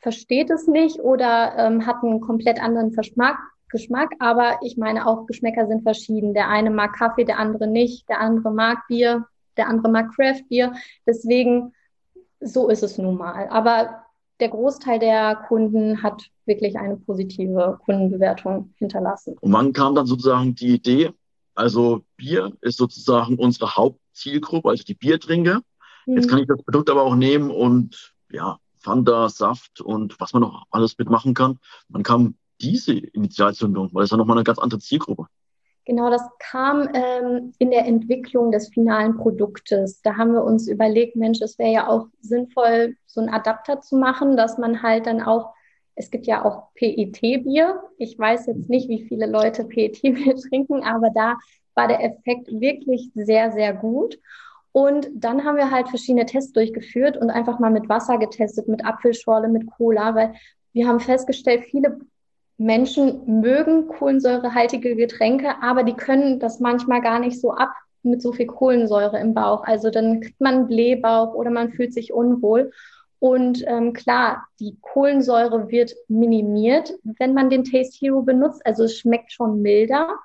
versteht 0.00 0.50
es 0.50 0.66
nicht 0.66 1.00
oder 1.00 1.54
ähm, 1.56 1.86
hat 1.86 2.02
einen 2.02 2.20
komplett 2.20 2.60
anderen 2.60 2.92
Verschmack, 2.92 3.38
Geschmack, 3.70 4.10
aber 4.18 4.58
ich 4.62 4.76
meine 4.76 5.06
auch 5.06 5.26
Geschmäcker 5.26 5.66
sind 5.66 5.82
verschieden. 5.82 6.34
Der 6.34 6.48
eine 6.48 6.70
mag 6.70 6.94
Kaffee, 6.96 7.24
der 7.24 7.38
andere 7.38 7.68
nicht, 7.68 8.08
der 8.08 8.20
andere 8.20 8.50
mag 8.50 8.86
Bier, 8.88 9.26
der 9.56 9.68
andere 9.68 9.90
mag 9.90 10.12
Craft 10.14 10.48
Bier. 10.48 10.74
Deswegen, 11.06 11.72
so 12.40 12.68
ist 12.68 12.82
es 12.82 12.98
nun 12.98 13.16
mal. 13.16 13.48
Aber 13.48 14.04
der 14.40 14.48
Großteil 14.48 14.98
der 14.98 15.36
Kunden 15.46 16.02
hat 16.02 16.30
wirklich 16.46 16.78
eine 16.78 16.96
positive 16.96 17.78
Kundenbewertung 17.84 18.74
hinterlassen. 18.76 19.36
Und 19.40 19.52
wann 19.52 19.72
kam 19.72 19.94
dann 19.94 20.06
sozusagen 20.06 20.54
die 20.54 20.74
Idee? 20.74 21.12
Also 21.54 22.02
Bier 22.16 22.52
ist 22.62 22.78
sozusagen 22.78 23.36
unsere 23.36 23.76
Hauptzielgruppe, 23.76 24.70
also 24.70 24.82
die 24.82 24.94
Biertrinker. 24.94 25.60
Mhm. 26.06 26.16
Jetzt 26.16 26.28
kann 26.28 26.38
ich 26.38 26.46
das 26.46 26.62
Produkt 26.62 26.90
aber 26.90 27.02
auch 27.02 27.14
nehmen 27.14 27.50
und 27.50 28.14
ja, 28.30 28.58
Fanta, 28.80 29.28
Saft 29.28 29.80
und 29.80 30.18
was 30.20 30.32
man 30.32 30.42
noch 30.42 30.64
alles 30.70 30.96
mitmachen 30.98 31.34
kann. 31.34 31.58
Man 31.88 32.02
kam 32.02 32.34
diese 32.60 32.92
Initialzündung, 32.92 33.90
weil 33.92 34.04
es 34.04 34.10
ja 34.10 34.16
nochmal 34.16 34.36
eine 34.36 34.44
ganz 34.44 34.58
andere 34.58 34.80
Zielgruppe. 34.80 35.26
Genau, 35.86 36.10
das 36.10 36.22
kam 36.38 36.88
ähm, 36.94 37.52
in 37.58 37.70
der 37.70 37.86
Entwicklung 37.86 38.52
des 38.52 38.68
finalen 38.68 39.16
Produktes. 39.16 40.02
Da 40.02 40.16
haben 40.16 40.32
wir 40.32 40.44
uns 40.44 40.68
überlegt, 40.68 41.16
Mensch, 41.16 41.40
es 41.40 41.58
wäre 41.58 41.72
ja 41.72 41.88
auch 41.88 42.06
sinnvoll, 42.20 42.96
so 43.06 43.20
einen 43.20 43.30
Adapter 43.30 43.80
zu 43.80 43.96
machen, 43.96 44.36
dass 44.36 44.58
man 44.58 44.82
halt 44.82 45.06
dann 45.06 45.20
auch, 45.22 45.54
es 45.94 46.10
gibt 46.10 46.26
ja 46.26 46.44
auch 46.44 46.72
PET-Bier. 46.74 47.82
Ich 47.96 48.18
weiß 48.18 48.46
jetzt 48.46 48.68
nicht, 48.68 48.88
wie 48.88 49.06
viele 49.08 49.26
Leute 49.26 49.64
PET-Bier 49.64 50.36
trinken, 50.48 50.84
aber 50.84 51.10
da 51.14 51.38
war 51.74 51.88
der 51.88 52.04
Effekt 52.04 52.48
wirklich 52.52 53.10
sehr, 53.14 53.50
sehr 53.52 53.72
gut. 53.72 54.18
Und 54.72 55.08
dann 55.12 55.44
haben 55.44 55.56
wir 55.56 55.70
halt 55.70 55.88
verschiedene 55.88 56.26
Tests 56.26 56.52
durchgeführt 56.52 57.16
und 57.16 57.30
einfach 57.30 57.58
mal 57.58 57.70
mit 57.70 57.88
Wasser 57.88 58.18
getestet, 58.18 58.68
mit 58.68 58.84
Apfelschorle, 58.84 59.48
mit 59.48 59.66
Cola, 59.66 60.14
weil 60.14 60.34
wir 60.72 60.86
haben 60.86 61.00
festgestellt, 61.00 61.64
viele 61.64 61.98
Menschen 62.56 63.40
mögen 63.40 63.88
kohlensäurehaltige 63.88 64.94
Getränke, 64.94 65.54
aber 65.62 65.82
die 65.82 65.94
können 65.94 66.38
das 66.38 66.60
manchmal 66.60 67.00
gar 67.00 67.18
nicht 67.18 67.40
so 67.40 67.52
ab 67.52 67.72
mit 68.02 68.22
so 68.22 68.32
viel 68.32 68.46
Kohlensäure 68.46 69.18
im 69.18 69.34
Bauch. 69.34 69.64
Also 69.64 69.90
dann 69.90 70.20
kriegt 70.20 70.40
man 70.40 70.54
einen 70.54 70.66
Blähbauch 70.68 71.34
oder 71.34 71.50
man 71.50 71.70
fühlt 71.72 71.92
sich 71.92 72.12
unwohl. 72.12 72.70
Und 73.18 73.64
ähm, 73.66 73.92
klar, 73.92 74.46
die 74.60 74.76
Kohlensäure 74.80 75.70
wird 75.70 75.94
minimiert, 76.08 76.94
wenn 77.02 77.34
man 77.34 77.50
den 77.50 77.64
Taste 77.64 77.98
Hero 77.98 78.22
benutzt. 78.22 78.64
Also 78.64 78.84
es 78.84 78.96
schmeckt 78.96 79.32
schon 79.32 79.60
milder, 79.60 80.16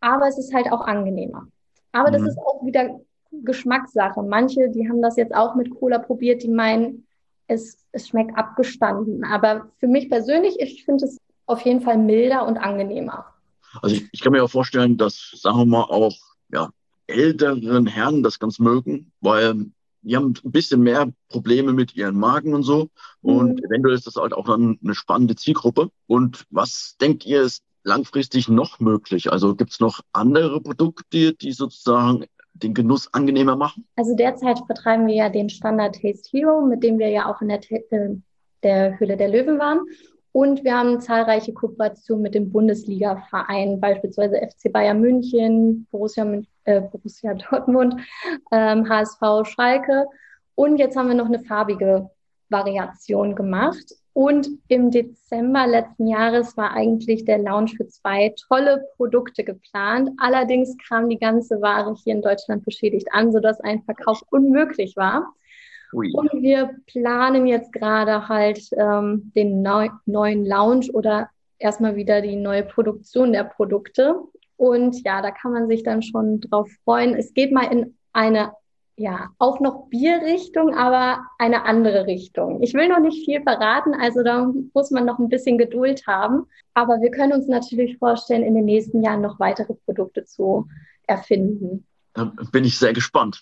aber 0.00 0.26
es 0.26 0.38
ist 0.38 0.52
halt 0.52 0.72
auch 0.72 0.80
angenehmer. 0.80 1.46
Aber 1.92 2.08
mhm. 2.08 2.14
das 2.14 2.22
ist 2.22 2.38
auch 2.38 2.64
wieder 2.64 3.00
Geschmackssache. 3.32 4.22
Manche, 4.22 4.70
die 4.70 4.88
haben 4.88 5.02
das 5.02 5.16
jetzt 5.16 5.34
auch 5.34 5.54
mit 5.54 5.70
Cola 5.70 5.98
probiert, 5.98 6.42
die 6.42 6.48
meinen, 6.48 7.06
es, 7.46 7.86
es 7.92 8.08
schmeckt 8.08 8.36
abgestanden. 8.36 9.24
Aber 9.24 9.70
für 9.78 9.88
mich 9.88 10.08
persönlich, 10.08 10.56
ich 10.58 10.84
finde 10.84 11.04
es 11.06 11.18
auf 11.46 11.62
jeden 11.62 11.80
Fall 11.80 11.98
milder 11.98 12.46
und 12.46 12.58
angenehmer. 12.58 13.26
Also 13.82 13.96
ich, 13.96 14.08
ich, 14.12 14.20
kann 14.20 14.32
mir 14.32 14.42
auch 14.42 14.50
vorstellen, 14.50 14.96
dass, 14.96 15.32
sagen 15.34 15.58
wir 15.58 15.66
mal, 15.66 15.82
auch 15.82 16.16
ja, 16.52 16.70
älteren 17.06 17.86
Herren 17.86 18.22
das 18.22 18.38
ganz 18.38 18.58
mögen, 18.58 19.12
weil 19.20 19.70
die 20.02 20.16
haben 20.16 20.34
ein 20.44 20.50
bisschen 20.50 20.80
mehr 20.80 21.12
Probleme 21.28 21.72
mit 21.72 21.94
ihren 21.94 22.18
Magen 22.18 22.54
und 22.54 22.62
so. 22.62 22.88
Und 23.20 23.60
mhm. 23.60 23.64
eventuell 23.64 23.94
ist 23.94 24.06
das 24.06 24.16
halt 24.16 24.32
auch 24.32 24.46
dann 24.46 24.78
eine 24.82 24.94
spannende 24.94 25.36
Zielgruppe. 25.36 25.90
Und 26.06 26.46
was 26.50 26.96
denkt 27.00 27.26
ihr, 27.26 27.42
ist 27.42 27.62
langfristig 27.82 28.48
noch 28.48 28.80
möglich? 28.80 29.30
Also 29.30 29.54
gibt 29.54 29.72
es 29.72 29.80
noch 29.80 30.00
andere 30.12 30.60
Produkte, 30.60 31.34
die 31.34 31.52
sozusagen 31.52 32.24
den 32.54 32.74
Genuss 32.74 33.12
angenehmer 33.12 33.56
machen? 33.56 33.86
Also 33.96 34.14
derzeit 34.14 34.58
vertreiben 34.66 35.06
wir 35.06 35.14
ja 35.14 35.28
den 35.28 35.48
Standard 35.48 36.00
Taste 36.00 36.28
Hero, 36.30 36.60
mit 36.62 36.82
dem 36.82 36.98
wir 36.98 37.08
ja 37.08 37.30
auch 37.30 37.40
in 37.40 37.48
der, 37.48 37.60
äh, 37.70 38.16
der 38.62 38.98
Höhle 38.98 39.16
der 39.16 39.28
Löwen 39.28 39.58
waren. 39.58 39.80
Und 40.32 40.62
wir 40.62 40.76
haben 40.76 41.00
zahlreiche 41.00 41.52
Kooperationen 41.52 42.22
mit 42.22 42.34
dem 42.34 42.52
Bundesliga-Verein, 42.52 43.80
beispielsweise 43.80 44.36
FC 44.36 44.72
Bayern 44.72 45.00
München, 45.00 45.86
Borussia, 45.90 46.24
äh, 46.64 46.80
Borussia 46.80 47.34
Dortmund, 47.34 47.96
ähm, 48.52 48.88
HSV 48.88 49.20
Schalke. 49.44 50.06
Und 50.54 50.76
jetzt 50.76 50.96
haben 50.96 51.08
wir 51.08 51.16
noch 51.16 51.26
eine 51.26 51.40
farbige 51.40 52.10
Variation 52.48 53.34
gemacht. 53.34 53.94
Und 54.12 54.48
im 54.68 54.90
Dezember 54.90 55.66
letzten 55.66 56.08
Jahres 56.08 56.56
war 56.56 56.72
eigentlich 56.72 57.24
der 57.24 57.38
Launch 57.38 57.76
für 57.76 57.86
zwei 57.86 58.34
tolle 58.48 58.84
Produkte 58.96 59.44
geplant. 59.44 60.10
Allerdings 60.18 60.76
kam 60.88 61.08
die 61.08 61.18
ganze 61.18 61.62
Ware 61.62 61.94
hier 62.02 62.14
in 62.14 62.22
Deutschland 62.22 62.64
beschädigt 62.64 63.08
an, 63.12 63.30
sodass 63.32 63.60
ein 63.60 63.82
Verkauf 63.82 64.22
unmöglich 64.30 64.96
war. 64.96 65.32
Ui. 65.92 66.10
Und 66.12 66.30
wir 66.42 66.76
planen 66.86 67.46
jetzt 67.46 67.72
gerade 67.72 68.28
halt 68.28 68.60
ähm, 68.76 69.32
den 69.34 69.62
neu 69.62 69.88
neuen 70.06 70.44
Launch 70.44 70.92
oder 70.92 71.30
erstmal 71.58 71.96
wieder 71.96 72.20
die 72.20 72.36
neue 72.36 72.64
Produktion 72.64 73.32
der 73.32 73.44
Produkte. 73.44 74.16
Und 74.56 75.04
ja, 75.04 75.22
da 75.22 75.30
kann 75.30 75.52
man 75.52 75.68
sich 75.68 75.82
dann 75.82 76.02
schon 76.02 76.40
drauf 76.40 76.68
freuen. 76.84 77.14
Es 77.14 77.32
geht 77.32 77.52
mal 77.52 77.72
in 77.72 77.96
eine 78.12 78.52
ja, 79.00 79.30
auch 79.38 79.60
noch 79.60 79.88
Bierrichtung, 79.88 80.74
aber 80.74 81.24
eine 81.38 81.64
andere 81.64 82.06
Richtung. 82.06 82.62
Ich 82.62 82.74
will 82.74 82.86
noch 82.86 83.00
nicht 83.00 83.24
viel 83.24 83.42
verraten, 83.42 83.94
also 83.94 84.22
da 84.22 84.52
muss 84.74 84.90
man 84.90 85.06
noch 85.06 85.18
ein 85.18 85.30
bisschen 85.30 85.56
Geduld 85.56 86.06
haben. 86.06 86.44
Aber 86.74 87.00
wir 87.00 87.10
können 87.10 87.32
uns 87.32 87.48
natürlich 87.48 87.96
vorstellen, 87.96 88.42
in 88.42 88.54
den 88.54 88.66
nächsten 88.66 89.02
Jahren 89.02 89.22
noch 89.22 89.40
weitere 89.40 89.72
Produkte 89.72 90.26
zu 90.26 90.68
erfinden. 91.06 91.86
Da 92.12 92.24
bin 92.52 92.66
ich 92.66 92.78
sehr 92.78 92.92
gespannt. 92.92 93.40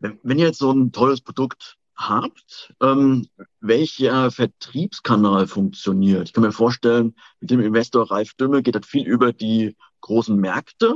Wenn 0.00 0.38
ihr 0.38 0.46
jetzt 0.46 0.60
so 0.60 0.72
ein 0.72 0.92
tolles 0.92 1.20
Produkt 1.20 1.76
habt, 1.94 2.72
ähm, 2.80 3.28
welcher 3.60 4.30
Vertriebskanal 4.30 5.46
funktioniert? 5.46 6.28
Ich 6.28 6.32
kann 6.32 6.42
mir 6.42 6.52
vorstellen, 6.52 7.14
mit 7.38 7.50
dem 7.50 7.60
Investor 7.60 8.10
Ralf 8.10 8.32
Dümmel 8.32 8.62
geht 8.62 8.76
das 8.76 8.86
viel 8.86 9.06
über 9.06 9.34
die 9.34 9.76
großen 10.00 10.34
Märkte. 10.34 10.94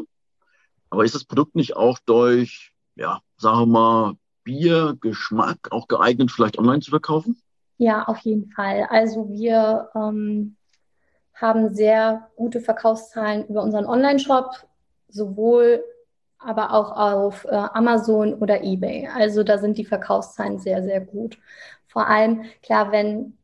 Aber 0.89 1.05
ist 1.05 1.15
das 1.15 1.27
Produkt 1.27 1.55
nicht 1.55 1.77
auch 1.77 1.99
durch 2.07 2.73
ja, 2.99 3.21
sagen 3.37 3.61
wir 3.61 3.67
mal, 3.67 4.15
Bier, 4.45 4.97
Geschmack 5.01 5.59
auch 5.71 5.89
geeignet, 5.89 6.31
vielleicht 6.31 6.59
online 6.59 6.81
zu 6.81 6.91
verkaufen? 6.91 7.41
Ja, 7.79 8.05
auf 8.05 8.19
jeden 8.19 8.51
Fall. 8.51 8.87
Also 8.91 9.29
wir 9.31 9.91
ähm, 9.95 10.57
haben 11.35 11.75
sehr 11.75 12.29
gute 12.37 12.61
Verkaufszahlen 12.61 13.47
über 13.47 13.63
unseren 13.63 13.87
Online-Shop, 13.87 14.51
sowohl 15.09 15.85
aber 16.39 16.73
auch 16.73 16.93
auf 16.97 17.45
äh, 17.45 17.51
Amazon 17.51 18.35
oder 18.35 18.63
eBay. 18.63 19.09
Also 19.15 19.43
da 19.43 19.59
sind 19.59 19.79
die 19.79 19.85
Verkaufszahlen 19.85 20.59
sehr, 20.59 20.83
sehr 20.83 21.01
gut. 21.01 21.39
Vor 21.87 22.07
allem, 22.07 22.45
klar, 22.63 22.91
wenn, 22.93 23.37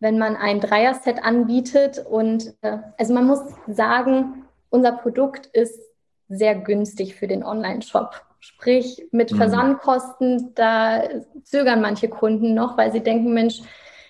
wenn 0.00 0.18
man 0.18 0.36
ein 0.36 0.60
Dreier-Set 0.60 1.24
anbietet 1.24 2.04
und 2.04 2.54
äh, 2.62 2.78
also 2.98 3.14
man 3.14 3.26
muss 3.26 3.40
sagen, 3.66 4.44
unser 4.70 4.92
Produkt 4.92 5.46
ist 5.46 5.80
sehr 6.28 6.54
günstig 6.54 7.14
für 7.14 7.28
den 7.28 7.44
Online-Shop. 7.44 8.22
Sprich, 8.44 9.06
mit 9.10 9.32
mhm. 9.32 9.36
Versandkosten, 9.36 10.52
da 10.54 11.02
zögern 11.44 11.80
manche 11.80 12.08
Kunden 12.08 12.52
noch, 12.52 12.76
weil 12.76 12.92
sie 12.92 13.00
denken, 13.00 13.32
Mensch, 13.32 13.62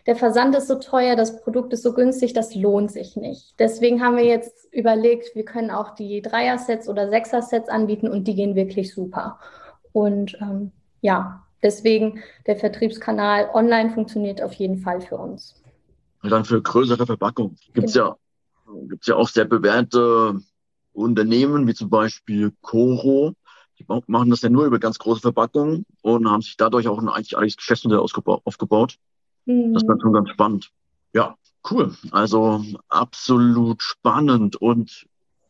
der 0.07 0.17
Versand 0.17 0.57
ist 0.57 0.67
so 0.67 0.75
teuer, 0.75 1.15
das 1.15 1.41
Produkt 1.41 1.73
ist 1.73 1.85
so 1.85 1.93
günstig, 1.93 2.33
das 2.33 2.53
lohnt 2.57 2.91
sich 2.91 3.15
nicht. 3.15 3.55
Deswegen 3.61 4.03
haben 4.03 4.17
wir 4.17 4.25
jetzt 4.25 4.67
überlegt, 4.73 5.37
wir 5.37 5.45
können 5.45 5.71
auch 5.71 5.95
die 5.95 6.21
Dreier-Sets 6.21 6.89
oder 6.89 7.11
Sechser-Sets 7.11 7.69
anbieten 7.69 8.09
und 8.09 8.25
die 8.25 8.35
gehen 8.35 8.57
wirklich 8.57 8.93
super. 8.93 9.39
Und 9.93 10.37
ähm, 10.41 10.73
ja, 11.01 11.45
deswegen 11.63 12.21
der 12.49 12.57
Vertriebskanal 12.57 13.51
online 13.55 13.91
funktioniert 13.91 14.43
auf 14.43 14.55
jeden 14.55 14.79
Fall 14.79 15.01
für 15.01 15.17
uns. 15.17 15.63
Und 16.25 16.31
dann 16.31 16.45
für 16.45 16.61
größere 16.61 17.07
Verpackungen 17.07 17.57
gibt 17.73 17.87
es 17.87 17.95
genau. 17.95 18.19
ja, 18.67 18.73
gibt's 18.89 19.07
ja 19.07 19.15
auch 19.15 19.29
sehr 19.29 19.45
bewährte 19.45 20.41
Unternehmen, 20.93 21.69
wie 21.69 21.75
zum 21.75 21.89
Beispiel 21.89 22.53
Coro. 22.63 23.35
Die 23.89 24.13
machen 24.13 24.31
das 24.31 24.43
ja 24.43 24.49
nur 24.49 24.67
über 24.67 24.79
ganz 24.79 24.99
große 24.99 25.21
Verpackungen 25.21 25.85
und 26.03 26.31
haben 26.31 26.43
sich 26.43 26.57
dadurch 26.57 26.89
auch 26.89 26.99
ein 26.99 27.09
eigentlich 27.09 27.37
eigenes 27.37 27.57
Geschäftsmodell 27.57 27.99
aufgebaut. 27.99 28.97
Mhm. 29.47 29.75
Das 29.75 29.83
ist 29.83 29.89
dann 29.89 30.01
schon 30.01 30.13
ganz 30.13 30.31
spannend. 30.31 30.71
Ja, 31.13 31.37
cool. 31.71 31.95
Also 32.11 32.65
absolut 32.89 33.83
spannend. 33.83 34.57
Und 34.57 35.07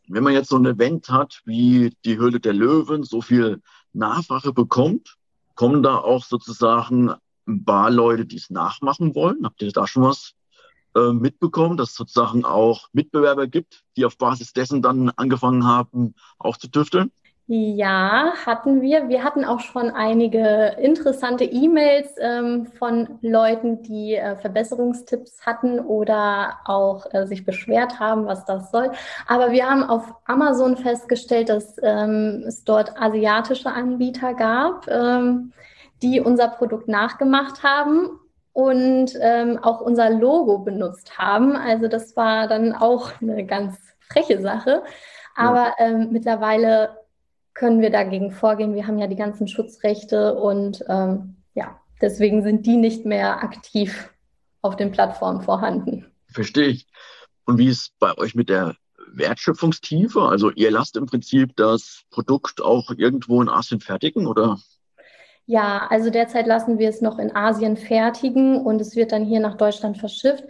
wenn 0.09 0.23
man 0.23 0.33
jetzt 0.33 0.51
so 0.51 0.57
ein 0.57 0.67
Event 0.67 1.09
hat 1.09 1.41
wie 1.45 1.95
die 2.05 2.19
Höhle 2.19 2.41
der 2.41 2.53
Löwen, 2.53 3.03
so 3.05 3.21
viel 3.21 3.63
Nachfrage 3.93 4.53
bekommt, 4.53 5.17
kommen 5.55 5.83
da 5.83 5.99
auch 5.99 6.25
sozusagen 6.25 7.15
ein 7.47 7.65
paar 7.65 7.91
Leute, 7.91 8.27
die 8.27 8.37
es 8.37 8.51
nachmachen 8.51 9.15
wollen. 9.15 9.45
Habt 9.45 9.63
ihr 9.63 9.71
da 9.71 9.87
schon 9.87 10.03
was 10.03 10.35
äh, 10.95 11.13
mitbekommen, 11.13 11.77
dass 11.77 11.91
es 11.91 11.97
sozusagen 11.97 12.45
auch 12.45 12.89
Mitbewerber 12.93 13.47
gibt, 13.47 13.85
die 13.97 14.05
auf 14.05 14.19
Basis 14.19 14.53
dessen 14.53 14.83
dann 14.83 15.11
angefangen 15.11 15.65
haben, 15.65 16.15
auch 16.39 16.57
zu 16.57 16.69
tüfteln? 16.69 17.13
Ja, 17.47 18.33
hatten 18.47 18.81
wir. 18.81 19.11
Wir 19.11 19.23
hatten 19.23 19.45
auch 19.45 19.61
schon 19.61 19.91
einige 19.91 20.77
interessante 20.81 21.45
E-Mails 21.45 22.15
ähm, 22.19 22.65
von 22.65 23.19
Leuten, 23.21 23.83
die 23.83 24.15
äh, 24.15 24.37
Verbesserungstipps 24.37 25.45
hatten 25.45 25.79
oder 25.79 26.61
auch 26.65 27.05
äh, 27.13 27.27
sich 27.27 27.45
beschwert 27.45 28.01
haben, 28.01 28.25
was 28.25 28.47
das 28.47 28.71
soll. 28.71 28.93
Aber 29.27 29.53
wir 29.53 29.69
haben 29.69 29.83
auf 29.85 30.15
Amazon 30.25 30.79
festgestellt, 30.79 31.51
dass 31.51 31.77
ähm, 31.83 32.45
es 32.47 32.65
dort 32.65 32.99
asiatische 32.99 33.71
Anbieter 33.71 34.33
gab, 34.33 34.89
ähm, 34.89 35.53
die 36.03 36.21
unser 36.21 36.49
Produkt 36.49 36.89
nachgemacht 36.89 37.63
haben 37.63 38.09
und 38.55 39.19
ähm, 39.21 39.59
auch 39.63 39.83
unser 39.83 40.09
Logo 40.09 40.61
benutzt 40.61 41.19
haben. 41.19 41.57
Also 41.57 41.89
das 41.89 42.17
war 42.17 42.49
dann 42.49 42.73
auch 42.73 43.11
eine 43.21 43.45
ganz 43.45 43.77
freche 44.01 44.41
Sache. 44.41 44.83
Aber 45.37 45.75
ähm, 45.79 46.09
mittlerweile 46.11 47.04
können 47.55 47.81
wir 47.81 47.91
dagegen 47.91 48.33
vorgehen. 48.33 48.75
Wir 48.75 48.87
haben 48.87 48.99
ja 48.99 49.07
die 49.07 49.17
ganzen 49.17 49.49
Schutzrechte 49.49 50.35
und 50.35 50.85
ähm, 50.89 51.37
ja, 51.55 51.81
deswegen 52.01 52.43
sind 52.43 52.67
die 52.67 52.77
nicht 52.77 53.07
mehr 53.07 53.43
aktiv 53.43 54.13
auf 54.61 54.77
den 54.77 54.93
Plattformen 54.93 55.43
vorhanden. 55.43 56.07
Verstehe 56.29 56.69
ich. 56.69 56.87
Und 57.47 57.59
wie 57.59 57.69
ist 57.69 57.93
bei 57.99 58.17
euch 58.19 58.35
mit 58.35 58.49
der 58.49 58.75
Wertschöpfungstiefe? 59.13 60.23
Also 60.23 60.51
ihr 60.51 60.71
lasst 60.71 60.97
im 60.97 61.07
Prinzip 61.07 61.55
das 61.57 62.03
Produkt 62.11 62.61
auch 62.61 62.91
irgendwo 62.97 63.41
in 63.41 63.49
Asien 63.49 63.81
fertigen 63.81 64.27
oder? 64.27 64.59
Ja, 65.47 65.87
also 65.91 66.11
derzeit 66.11 66.47
lassen 66.47 66.79
wir 66.79 66.89
es 66.89 67.03
noch 67.03 67.19
in 67.19 67.37
Asien 67.37 67.77
fertigen 67.77 68.57
und 68.57 68.81
es 68.81 68.97
wird 68.97 69.13
dann 69.13 69.25
hier 69.25 69.41
nach 69.41 69.57
Deutschland 69.57 69.99
verschifft. 69.99 70.45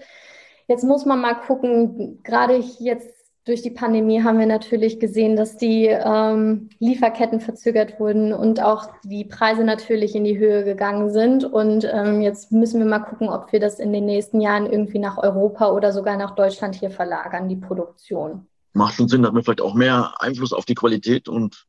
Jetzt 0.68 0.84
muss 0.84 1.04
man 1.04 1.20
mal 1.20 1.34
gucken, 1.34 2.23
gerade 2.23 2.56
jetzt 2.78 3.24
durch 3.44 3.60
die 3.60 3.70
Pandemie 3.70 4.22
haben 4.22 4.38
wir 4.38 4.46
natürlich 4.46 4.98
gesehen, 5.00 5.36
dass 5.36 5.58
die 5.58 5.86
ähm, 5.86 6.70
Lieferketten 6.78 7.40
verzögert 7.40 8.00
wurden 8.00 8.32
und 8.32 8.62
auch 8.62 8.88
die 9.04 9.24
Preise 9.24 9.64
natürlich 9.64 10.14
in 10.14 10.24
die 10.24 10.38
Höhe 10.38 10.64
gegangen 10.64 11.10
sind. 11.10 11.44
Und 11.44 11.86
ähm, 11.92 12.22
jetzt 12.22 12.52
müssen 12.52 12.80
wir 12.80 12.86
mal 12.86 13.00
gucken, 13.00 13.28
ob 13.28 13.52
wir 13.52 13.60
das 13.60 13.78
in 13.78 13.92
den 13.92 14.06
nächsten 14.06 14.40
Jahren 14.40 14.64
irgendwie 14.64 14.98
nach 14.98 15.18
Europa 15.18 15.70
oder 15.72 15.92
sogar 15.92 16.16
nach 16.16 16.34
Deutschland 16.34 16.74
hier 16.74 16.90
verlagern, 16.90 17.48
die 17.48 17.56
Produktion. 17.56 18.47
Macht 18.73 18.95
schon 18.95 19.08
Sinn, 19.08 19.23
dass 19.23 19.32
man 19.32 19.45
vielleicht 19.45 19.60
auch 19.60 19.75
mehr 19.75 20.14
Einfluss 20.19 20.54
auf 20.54 20.64
die 20.64 20.75
Qualität 20.75 21.28
und 21.28 21.66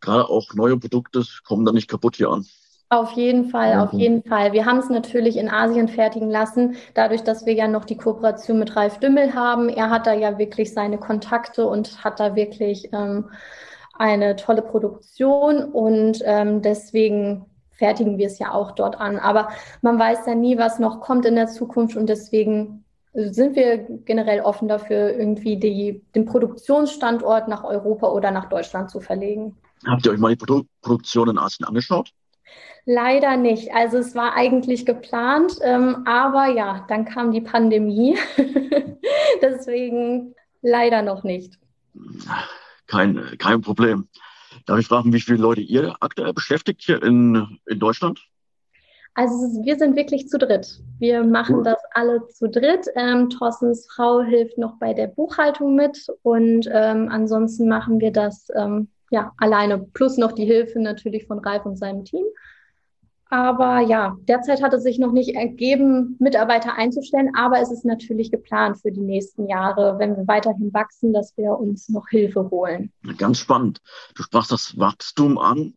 gerade 0.00 0.26
auch 0.26 0.54
neue 0.54 0.78
Produkte 0.78 1.22
kommen 1.44 1.66
dann 1.66 1.74
nicht 1.74 1.88
kaputt 1.88 2.16
hier 2.16 2.30
an. 2.30 2.46
Auf 2.92 3.12
jeden 3.12 3.50
Fall, 3.50 3.78
auf 3.78 3.92
jeden 3.92 4.24
Fall. 4.24 4.52
Wir 4.52 4.66
haben 4.66 4.78
es 4.78 4.88
natürlich 4.88 5.36
in 5.36 5.48
Asien 5.48 5.86
fertigen 5.86 6.28
lassen, 6.28 6.74
dadurch, 6.94 7.22
dass 7.22 7.46
wir 7.46 7.52
ja 7.52 7.68
noch 7.68 7.84
die 7.84 7.96
Kooperation 7.96 8.58
mit 8.58 8.74
Ralf 8.74 8.98
Dümmel 8.98 9.32
haben. 9.32 9.68
Er 9.68 9.90
hat 9.90 10.08
da 10.08 10.12
ja 10.12 10.38
wirklich 10.38 10.74
seine 10.74 10.98
Kontakte 10.98 11.68
und 11.68 12.02
hat 12.02 12.18
da 12.18 12.34
wirklich 12.34 12.92
ähm, 12.92 13.30
eine 13.96 14.34
tolle 14.34 14.62
Produktion 14.62 15.62
und 15.62 16.20
ähm, 16.24 16.62
deswegen 16.62 17.46
fertigen 17.70 18.18
wir 18.18 18.26
es 18.26 18.40
ja 18.40 18.52
auch 18.52 18.72
dort 18.72 19.00
an. 19.00 19.20
Aber 19.20 19.50
man 19.82 19.96
weiß 19.96 20.26
ja 20.26 20.34
nie, 20.34 20.58
was 20.58 20.80
noch 20.80 21.00
kommt 21.00 21.26
in 21.26 21.36
der 21.36 21.46
Zukunft 21.46 21.96
und 21.96 22.08
deswegen 22.08 22.84
sind 23.12 23.54
wir 23.54 23.78
generell 24.04 24.40
offen 24.40 24.66
dafür, 24.66 25.16
irgendwie 25.16 25.58
die, 25.58 26.02
den 26.16 26.24
Produktionsstandort 26.24 27.46
nach 27.46 27.62
Europa 27.62 28.08
oder 28.08 28.32
nach 28.32 28.48
Deutschland 28.48 28.90
zu 28.90 29.00
verlegen. 29.00 29.56
Habt 29.86 30.04
ihr 30.06 30.12
euch 30.12 30.18
mal 30.18 30.30
die 30.30 30.44
Produ 30.44 30.64
Produktion 30.82 31.28
in 31.28 31.38
Asien 31.38 31.68
angeschaut? 31.68 32.12
Leider 32.86 33.36
nicht. 33.36 33.72
Also 33.72 33.98
es 33.98 34.14
war 34.14 34.34
eigentlich 34.34 34.86
geplant, 34.86 35.58
ähm, 35.62 36.02
aber 36.06 36.46
ja, 36.48 36.84
dann 36.88 37.04
kam 37.04 37.32
die 37.32 37.40
Pandemie. 37.40 38.16
Deswegen 39.42 40.34
leider 40.62 41.02
noch 41.02 41.22
nicht. 41.22 41.58
Kein, 42.86 43.36
kein 43.38 43.60
Problem. 43.60 44.08
Darf 44.66 44.78
ich 44.78 44.86
fragen, 44.86 45.12
wie 45.12 45.20
viele 45.20 45.38
Leute 45.38 45.60
ihr 45.60 45.94
aktuell 46.00 46.32
beschäftigt 46.32 46.82
hier 46.82 47.02
in, 47.02 47.58
in 47.66 47.78
Deutschland? 47.78 48.20
Also 49.14 49.64
wir 49.64 49.76
sind 49.76 49.96
wirklich 49.96 50.28
zu 50.28 50.38
dritt. 50.38 50.80
Wir 50.98 51.24
machen 51.24 51.56
cool. 51.56 51.64
das 51.64 51.78
alle 51.92 52.26
zu 52.28 52.48
dritt. 52.48 52.86
Ähm, 52.94 53.28
Thorstens 53.28 53.86
Frau 53.92 54.22
hilft 54.22 54.56
noch 54.56 54.78
bei 54.78 54.94
der 54.94 55.08
Buchhaltung 55.08 55.74
mit 55.74 56.06
und 56.22 56.68
ähm, 56.72 57.08
ansonsten 57.10 57.68
machen 57.68 58.00
wir 58.00 58.12
das 58.12 58.48
ähm, 58.54 58.88
ja, 59.10 59.32
alleine, 59.38 59.78
plus 59.78 60.16
noch 60.16 60.32
die 60.32 60.44
Hilfe 60.44 60.78
natürlich 60.78 61.26
von 61.26 61.40
Ralf 61.40 61.66
und 61.66 61.76
seinem 61.76 62.04
Team. 62.04 62.24
Aber 63.30 63.78
ja, 63.78 64.16
derzeit 64.26 64.60
hat 64.60 64.74
es 64.74 64.82
sich 64.82 64.98
noch 64.98 65.12
nicht 65.12 65.36
ergeben, 65.36 66.16
Mitarbeiter 66.18 66.74
einzustellen, 66.74 67.30
aber 67.36 67.60
es 67.60 67.70
ist 67.70 67.84
natürlich 67.84 68.32
geplant 68.32 68.78
für 68.82 68.90
die 68.90 69.00
nächsten 69.00 69.48
Jahre, 69.48 70.00
wenn 70.00 70.16
wir 70.16 70.26
weiterhin 70.26 70.74
wachsen, 70.74 71.12
dass 71.12 71.36
wir 71.36 71.52
uns 71.52 71.88
noch 71.88 72.08
Hilfe 72.08 72.50
holen. 72.50 72.92
Ganz 73.18 73.38
spannend. 73.38 73.78
Du 74.16 74.24
sprachst 74.24 74.50
das 74.50 74.76
Wachstum 74.78 75.38
an. 75.38 75.74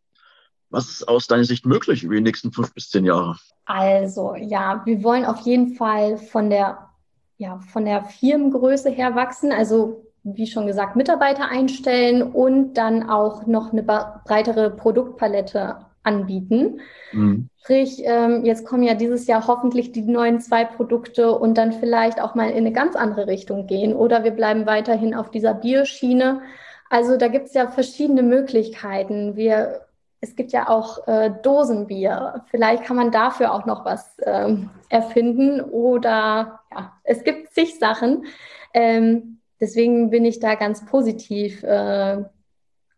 Was 0.72 0.90
ist 0.90 1.08
aus 1.08 1.28
deiner 1.28 1.44
Sicht 1.44 1.68
möglich 1.68 2.04
über 2.04 2.16
die 2.16 2.22
nächsten 2.22 2.52
fünf 2.52 2.74
bis 2.74 2.90
zehn 2.90 3.06
Jahre? 3.06 3.38
Also 3.66 4.34
ja, 4.34 4.82
wir 4.86 5.04
wollen 5.04 5.24
auf 5.24 5.42
jeden 5.42 5.76
Fall 5.76 6.18
von 6.18 6.50
der, 6.50 6.90
ja, 7.38 7.60
von 7.60 7.86
der 7.86 8.06
Firmengröße 8.06 8.90
her 8.90 9.14
wachsen. 9.14 9.52
Also 9.52 10.08
wie 10.24 10.48
schon 10.48 10.66
gesagt, 10.66 10.96
Mitarbeiter 10.96 11.50
einstellen 11.50 12.24
und 12.24 12.74
dann 12.74 13.08
auch 13.08 13.46
noch 13.46 13.72
eine 13.72 13.84
breitere 13.84 14.72
Produktpalette 14.72 15.86
anbieten. 16.04 16.82
Mhm. 17.12 17.50
Sprich, 17.60 18.02
ähm, 18.04 18.44
jetzt 18.44 18.66
kommen 18.66 18.84
ja 18.84 18.94
dieses 18.94 19.26
Jahr 19.26 19.48
hoffentlich 19.48 19.92
die 19.94 20.02
neuen 20.02 20.42
zwei 20.42 20.66
Produkte 20.66 21.32
und 21.32 21.58
dann 21.58 21.72
vielleicht 21.72 22.22
auch 22.22 22.36
mal 22.36 22.50
in 22.50 22.58
eine 22.58 22.74
ganz 22.74 22.96
andere 22.96 23.28
Richtung 23.28 23.68
gehen. 23.68 23.96
Oder 23.96 24.24
wir 24.24 24.32
bleiben 24.32 24.66
weiterhin 24.66 25.16
auf 25.16 25.32
dieser 25.32 25.54
Bioschiene. 25.54 26.42
Also 26.90 27.18
da 27.18 27.28
gibt 27.30 27.48
es 27.48 27.54
ja 27.54 27.68
verschiedene 27.68 28.22
Möglichkeiten. 28.22 29.38
Wir, 29.38 29.86
es 30.20 30.36
gibt 30.36 30.52
ja 30.52 30.68
auch 30.68 31.08
äh, 31.08 31.32
Dosenbier. 31.42 32.44
Vielleicht 32.52 32.84
kann 32.84 32.98
man 32.98 33.12
dafür 33.12 33.54
auch 33.54 33.66
noch 33.66 33.86
was 33.86 34.18
ähm, 34.24 34.70
erfinden. 34.90 35.62
Oder 35.62 36.60
ja, 36.72 36.92
es 37.04 37.24
gibt 37.24 37.54
zig 37.54 37.80
Sachen. 37.80 38.26
Ähm, 38.74 39.40
deswegen 39.62 40.10
bin 40.10 40.26
ich 40.26 40.40
da 40.40 40.56
ganz 40.56 40.86
positiv 40.86 41.64
äh, 41.64 42.24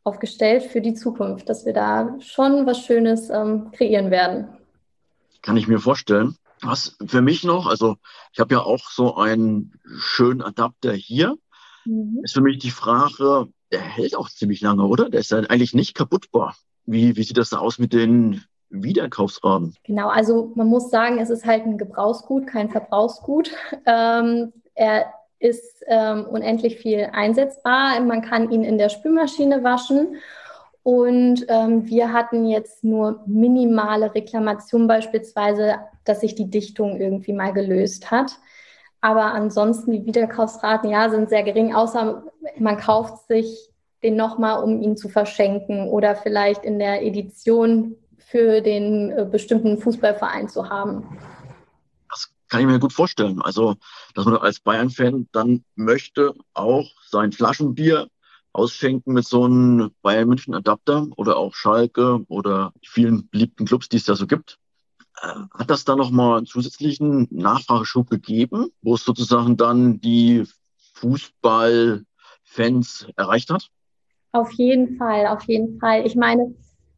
aufgestellt 0.05 0.63
für 0.63 0.81
die 0.81 0.93
Zukunft, 0.93 1.49
dass 1.49 1.65
wir 1.65 1.73
da 1.73 2.15
schon 2.21 2.65
was 2.65 2.79
Schönes 2.79 3.29
ähm, 3.29 3.71
kreieren 3.71 4.11
werden. 4.11 4.47
Kann 5.41 5.57
ich 5.57 5.67
mir 5.67 5.79
vorstellen. 5.79 6.37
Was 6.61 6.95
für 7.05 7.21
mich 7.21 7.43
noch, 7.43 7.67
also 7.67 7.97
ich 8.31 8.39
habe 8.39 8.55
ja 8.55 8.61
auch 8.61 8.89
so 8.89 9.15
einen 9.17 9.73
schönen 9.97 10.41
Adapter 10.41 10.93
hier. 10.93 11.35
Mhm. 11.85 12.21
Ist 12.23 12.33
für 12.33 12.41
mich 12.41 12.59
die 12.59 12.71
Frage, 12.71 13.47
der 13.71 13.81
hält 13.81 14.15
auch 14.15 14.29
ziemlich 14.29 14.61
lange, 14.61 14.85
oder? 14.85 15.09
Der 15.09 15.19
ist 15.19 15.31
ja 15.31 15.39
eigentlich 15.39 15.73
nicht 15.73 15.95
kaputtbar. 15.95 16.55
Wie, 16.85 17.15
wie 17.15 17.23
sieht 17.23 17.37
das 17.37 17.49
da 17.49 17.57
aus 17.57 17.79
mit 17.79 17.91
den 17.91 18.43
Wiederkaufsraten? 18.69 19.75
Genau, 19.83 20.07
also 20.07 20.51
man 20.55 20.67
muss 20.67 20.91
sagen, 20.91 21.17
es 21.17 21.31
ist 21.31 21.45
halt 21.45 21.65
ein 21.65 21.77
Gebrauchsgut, 21.77 22.47
kein 22.47 22.69
Verbrauchsgut. 22.69 23.51
Ähm, 23.87 24.51
er 24.73 25.05
ist 25.39 25.83
ähm, 25.87 26.25
unendlich 26.25 26.77
viel 26.77 27.09
einsetzbar. 27.11 27.99
Man 28.01 28.21
kann 28.21 28.51
ihn 28.51 28.63
in 28.63 28.77
der 28.77 28.89
Spülmaschine 28.89 29.63
waschen. 29.63 30.17
Und 30.83 31.45
ähm, 31.49 31.87
wir 31.87 32.13
hatten 32.13 32.45
jetzt 32.45 32.83
nur 32.83 33.23
minimale 33.25 34.13
Reklamationen, 34.13 34.87
beispielsweise, 34.87 35.79
dass 36.03 36.21
sich 36.21 36.35
die 36.35 36.49
Dichtung 36.49 36.99
irgendwie 37.01 37.33
mal 37.33 37.53
gelöst 37.53 38.11
hat. 38.11 38.37
Aber 39.01 39.33
ansonsten 39.33 39.91
die 39.91 40.05
Wiederkaufsraten, 40.05 40.89
ja, 40.89 41.09
sind 41.09 41.29
sehr 41.29 41.43
gering, 41.43 41.73
außer 41.73 42.23
man 42.57 42.77
kauft 42.77 43.27
sich 43.27 43.69
den 44.03 44.15
nochmal, 44.15 44.63
um 44.63 44.81
ihn 44.81 44.95
zu 44.95 45.09
verschenken 45.09 45.89
oder 45.89 46.15
vielleicht 46.15 46.63
in 46.63 46.77
der 46.77 47.03
Edition 47.03 47.95
für 48.17 48.61
den 48.61 49.11
äh, 49.11 49.25
bestimmten 49.25 49.79
Fußballverein 49.79 50.49
zu 50.49 50.69
haben 50.69 51.17
kann 52.49 52.61
ich 52.61 52.67
mir 52.67 52.79
gut 52.79 52.93
vorstellen. 52.93 53.41
Also, 53.41 53.75
dass 54.13 54.25
man 54.25 54.37
als 54.37 54.59
Bayern-Fan 54.59 55.27
dann 55.31 55.63
möchte 55.75 56.33
auch 56.53 56.89
sein 57.07 57.31
Flaschenbier 57.31 58.07
ausschenken 58.53 59.13
mit 59.13 59.25
so 59.25 59.45
einem 59.45 59.91
Bayern 60.01 60.29
München 60.29 60.55
Adapter 60.55 61.07
oder 61.17 61.37
auch 61.37 61.53
Schalke 61.53 62.23
oder 62.27 62.73
vielen 62.83 63.29
beliebten 63.29 63.65
Clubs, 63.65 63.89
die 63.89 63.97
es 63.97 64.05
da 64.05 64.15
so 64.15 64.27
gibt. 64.27 64.57
Äh, 65.21 65.33
hat 65.53 65.69
das 65.69 65.85
da 65.85 65.95
nochmal 65.95 66.37
einen 66.37 66.45
zusätzlichen 66.45 67.27
Nachfrageschub 67.31 68.09
gegeben, 68.09 68.67
wo 68.81 68.95
es 68.95 69.03
sozusagen 69.03 69.57
dann 69.57 69.99
die 69.99 70.45
Fußballfans 70.93 73.07
erreicht 73.15 73.49
hat? 73.49 73.69
Auf 74.31 74.51
jeden 74.53 74.97
Fall, 74.97 75.27
auf 75.27 75.43
jeden 75.43 75.79
Fall. 75.79 76.05
Ich 76.05 76.15
meine, 76.15 76.53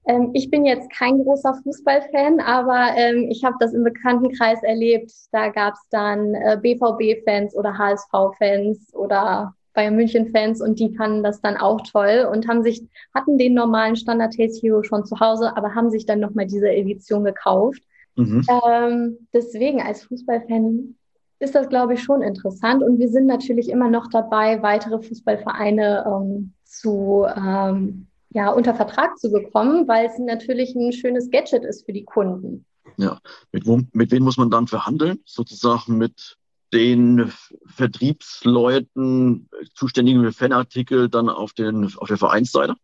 ähm, 0.08 0.32
ich 0.34 0.50
bin 0.50 0.65
jetzt 0.65 0.89
kein 0.91 1.24
großer 1.24 1.54
Fußballfan, 1.63 2.39
aber 2.39 2.96
ähm, 2.96 3.28
ich 3.30 3.43
habe 3.43 3.56
das 3.60 3.74
im 3.74 3.84
Bekanntenkreis 3.84 4.63
erlebt. 4.63 5.12
Da 5.32 5.50
gab 5.50 5.74
es 5.74 5.82
dann 5.89 6.34
äh, 6.34 6.58
BVB-Fans 6.62 7.56
oder 7.56 7.78
HSV-Fans 7.78 8.93
oder 8.93 9.54
Bayern 9.74 9.96
München-Fans 9.96 10.62
und 10.62 10.80
die 10.80 10.96
fanden 10.96 11.24
das 11.24 11.41
dann 11.41 11.58
auch 11.58 11.82
toll 11.82 12.28
und 12.32 12.48
haben 12.48 12.63
sich, 12.63 12.84
hatten 13.13 13.38
den 13.38 13.54
normalen 13.54 13.96
Standard 13.96 14.34
Taste 14.34 14.60
Hero 14.62 14.82
schon 14.82 15.06
zu 15.06 15.20
Hause, 15.20 15.56
aber 15.56 15.76
haben 15.76 15.91
sich 15.91 16.06
dann 16.06 16.20
nochmal 16.20 16.48
diese 16.48 16.70
Edition 16.70 17.24
gekauft. 17.24 17.84
Mhm. 18.15 18.43
Ähm, 18.65 19.17
deswegen 19.34 19.82
als 19.82 20.04
Fußballfan 20.06 20.96
ist 21.39 21.54
das, 21.54 21.70
glaube 21.70 21.93
ich, 21.93 22.02
schon 22.02 22.24
interessant. 22.24 22.82
Und 22.82 22.98
wir 22.98 23.10
sind 23.10 23.28
natürlich 23.28 23.70
immer 23.70 23.89
noch 23.89 24.10
dabei, 24.10 24.63
weitere 24.63 25.00
Fußballvereine 25.00 26.06
ähm, 26.08 26.54
zu 26.63 27.28
ähm, 27.36 28.08
ja, 28.30 28.50
unter 28.52 28.76
Vertrag 28.76 29.18
zu 29.18 29.32
bekommen, 29.32 29.88
weil 29.88 30.08
es 30.08 30.18
natürlich 30.20 30.76
ein 30.76 30.92
schönes 30.92 31.30
Gadget 31.30 31.63
ist 31.63 31.86
für 31.86 31.94
die 31.94 32.04
Kunden. 32.04 32.66
Ja, 32.98 33.20
mit, 33.52 33.66
wo, 33.66 33.82
mit 33.94 34.12
wem 34.12 34.24
muss 34.24 34.38
man 34.38 34.50
dann 34.50 34.68
verhandeln? 34.68 35.20
Sozusagen 35.26 35.98
mit 35.98 36.38
den 36.74 37.32
Vertriebsleuten, 37.66 39.50
zuständigen 39.74 40.24
für 40.24 40.34
Fanartikel, 40.34 41.10
dann 41.10 41.30
auf, 41.30 41.54
den, 41.54 41.86
auf 41.98 42.08
der 42.08 42.18
Vereinsseite? 42.18 42.76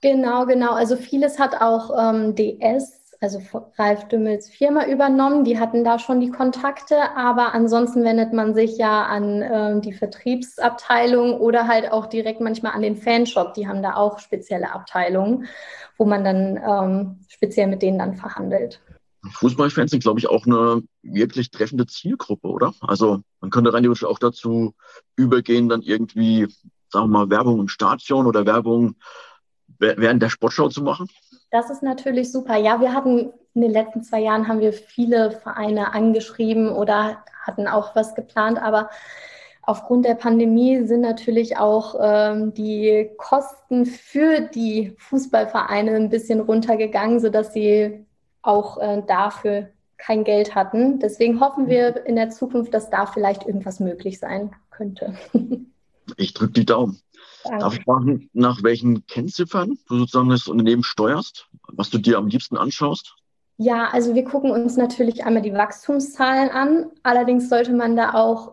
Genau, 0.00 0.46
genau. 0.46 0.72
Also 0.72 0.96
vieles 0.96 1.38
hat 1.38 1.60
auch 1.60 1.90
ähm, 1.96 2.34
DS 2.34 2.99
also 3.20 3.40
Ralf 3.76 4.08
Dümmels 4.08 4.48
Firma 4.48 4.86
übernommen. 4.86 5.44
Die 5.44 5.58
hatten 5.58 5.84
da 5.84 5.98
schon 5.98 6.20
die 6.20 6.30
Kontakte, 6.30 7.14
aber 7.14 7.52
ansonsten 7.52 8.02
wendet 8.02 8.32
man 8.32 8.54
sich 8.54 8.78
ja 8.78 9.04
an 9.04 9.42
äh, 9.42 9.80
die 9.80 9.92
Vertriebsabteilung 9.92 11.34
oder 11.38 11.68
halt 11.68 11.92
auch 11.92 12.06
direkt 12.06 12.40
manchmal 12.40 12.72
an 12.72 12.82
den 12.82 12.96
Fanshop. 12.96 13.52
Die 13.54 13.68
haben 13.68 13.82
da 13.82 13.94
auch 13.94 14.18
spezielle 14.18 14.72
Abteilungen, 14.72 15.46
wo 15.98 16.06
man 16.06 16.24
dann 16.24 16.56
ähm, 16.56 17.20
speziell 17.28 17.66
mit 17.66 17.82
denen 17.82 17.98
dann 17.98 18.16
verhandelt. 18.16 18.80
Fußballfans 19.32 19.90
sind, 19.90 20.02
glaube 20.02 20.18
ich, 20.18 20.28
auch 20.30 20.46
eine 20.46 20.82
wirklich 21.02 21.50
treffende 21.50 21.86
Zielgruppe, 21.86 22.48
oder? 22.48 22.72
Also 22.80 23.20
man 23.40 23.50
könnte 23.50 23.72
rein 23.72 23.82
theoretisch 23.82 24.04
auch 24.04 24.18
dazu 24.18 24.74
übergehen, 25.14 25.68
dann 25.68 25.82
irgendwie, 25.82 26.48
sagen 26.88 27.10
wir 27.10 27.18
mal, 27.18 27.30
Werbung 27.30 27.60
im 27.60 27.68
Stadion 27.68 28.26
oder 28.26 28.46
Werbung 28.46 28.96
während 29.78 30.22
der 30.22 30.30
Sportschau 30.30 30.68
zu 30.68 30.82
machen. 30.82 31.08
Das 31.50 31.70
ist 31.70 31.82
natürlich 31.82 32.30
super. 32.30 32.56
Ja, 32.56 32.80
wir 32.80 32.94
hatten 32.94 33.32
in 33.54 33.62
den 33.62 33.72
letzten 33.72 34.02
zwei 34.02 34.20
Jahren 34.20 34.46
haben 34.46 34.60
wir 34.60 34.72
viele 34.72 35.32
Vereine 35.32 35.92
angeschrieben 35.92 36.70
oder 36.70 37.24
hatten 37.42 37.66
auch 37.66 37.96
was 37.96 38.14
geplant, 38.14 38.62
aber 38.62 38.90
aufgrund 39.62 40.04
der 40.04 40.14
Pandemie 40.14 40.86
sind 40.86 41.00
natürlich 41.00 41.56
auch 41.56 41.96
ähm, 42.00 42.54
die 42.54 43.10
Kosten 43.16 43.86
für 43.86 44.40
die 44.40 44.94
Fußballvereine 44.98 45.92
ein 45.92 46.10
bisschen 46.10 46.40
runtergegangen, 46.40 47.20
sodass 47.20 47.52
sie 47.52 48.04
auch 48.42 48.78
äh, 48.78 49.02
dafür 49.06 49.68
kein 49.96 50.24
Geld 50.24 50.54
hatten. 50.54 50.98
Deswegen 50.98 51.40
hoffen 51.40 51.68
wir 51.68 52.06
in 52.06 52.16
der 52.16 52.30
Zukunft, 52.30 52.72
dass 52.72 52.90
da 52.90 53.06
vielleicht 53.06 53.46
irgendwas 53.46 53.80
möglich 53.80 54.18
sein 54.18 54.52
könnte. 54.70 55.14
Ich 56.16 56.34
drücke 56.34 56.54
die 56.54 56.66
Daumen. 56.66 57.00
Darf 57.44 57.76
ich 57.76 57.84
fragen, 57.84 58.28
nach 58.32 58.62
welchen 58.62 59.06
Kennziffern 59.06 59.78
du 59.88 59.98
sozusagen 59.98 60.28
das 60.28 60.46
Unternehmen 60.46 60.82
steuerst, 60.82 61.48
was 61.68 61.90
du 61.90 61.98
dir 61.98 62.18
am 62.18 62.28
liebsten 62.28 62.56
anschaust? 62.56 63.14
Ja, 63.56 63.88
also 63.92 64.14
wir 64.14 64.24
gucken 64.24 64.50
uns 64.50 64.76
natürlich 64.76 65.24
einmal 65.24 65.42
die 65.42 65.52
Wachstumszahlen 65.52 66.50
an. 66.50 66.86
Allerdings 67.02 67.48
sollte 67.48 67.72
man 67.72 67.96
da 67.96 68.14
auch 68.14 68.52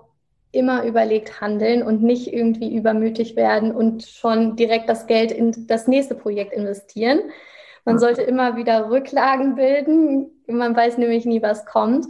immer 0.52 0.84
überlegt 0.86 1.40
handeln 1.40 1.84
und 1.84 2.02
nicht 2.02 2.34
irgendwie 2.34 2.76
übermütig 2.76 3.36
werden 3.36 3.74
und 3.74 4.04
schon 4.04 4.56
direkt 4.56 4.90
das 4.90 5.08
Geld 5.08 5.32
in 5.32 5.68
das 5.68 5.88
nächste 5.88 6.16
Projekt 6.16 6.54
investieren. 6.54 7.20
Man 7.86 8.00
sollte 8.00 8.22
immer 8.22 8.58
wieder 8.58 8.90
Rücklagen 8.90 9.56
bilden. 9.56 10.30
Man 10.48 10.76
weiß 10.76 10.98
nämlich 10.98 11.26
nie, 11.26 11.42
was 11.42 11.66
kommt. 11.66 12.08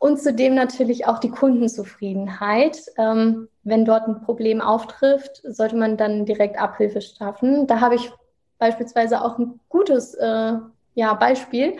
Und 0.00 0.20
zudem 0.20 0.56
natürlich 0.56 1.06
auch 1.06 1.18
die 1.18 1.30
Kundenzufriedenheit. 1.30 2.80
Ähm, 2.98 3.48
wenn 3.62 3.84
dort 3.84 4.06
ein 4.08 4.22
Problem 4.22 4.60
auftrifft, 4.60 5.42
sollte 5.44 5.76
man 5.76 5.96
dann 5.96 6.24
direkt 6.24 6.58
Abhilfe 6.58 7.00
schaffen. 7.00 7.66
Da 7.66 7.80
habe 7.80 7.96
ich 7.96 8.10
beispielsweise 8.58 9.22
auch 9.22 9.38
ein 9.38 9.60
gutes 9.68 10.14
äh, 10.14 10.52
ja, 10.94 11.14
Beispiel. 11.14 11.76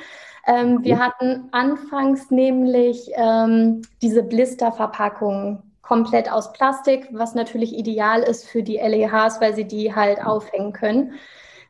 Ähm, 0.47 0.83
wir 0.83 0.99
hatten 0.99 1.49
anfangs 1.53 2.31
nämlich 2.31 3.11
ähm, 3.15 3.83
diese 4.03 4.23
Blisterverpackungen 4.23 5.63
komplett 5.83 6.31
aus 6.31 6.53
Plastik, 6.53 7.09
was 7.11 7.35
natürlich 7.35 7.77
ideal 7.77 8.23
ist 8.23 8.49
für 8.49 8.63
die 8.63 8.77
LEHs, 8.77 9.41
weil 9.41 9.55
sie 9.55 9.65
die 9.65 9.95
halt 9.95 10.25
aufhängen 10.25 10.73
können. 10.73 11.15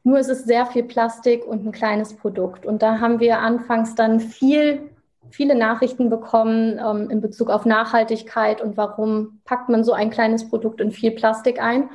Nur 0.02 0.18
ist 0.18 0.28
es 0.28 0.44
sehr 0.44 0.66
viel 0.66 0.84
Plastik 0.84 1.46
und 1.46 1.66
ein 1.66 1.72
kleines 1.72 2.14
Produkt. 2.14 2.64
Und 2.64 2.82
da 2.82 3.00
haben 3.00 3.20
wir 3.20 3.38
anfangs 3.38 3.94
dann 3.94 4.20
viel, 4.20 4.89
viele 5.30 5.54
Nachrichten 5.54 6.10
bekommen 6.10 6.78
ähm, 6.78 7.10
in 7.10 7.20
Bezug 7.20 7.50
auf 7.50 7.64
Nachhaltigkeit 7.64 8.60
und 8.60 8.76
warum 8.76 9.40
packt 9.44 9.68
man 9.68 9.84
so 9.84 9.92
ein 9.92 10.10
kleines 10.10 10.48
Produkt 10.48 10.80
in 10.80 10.90
viel 10.90 11.12
Plastik 11.12 11.62
ein. 11.62 11.90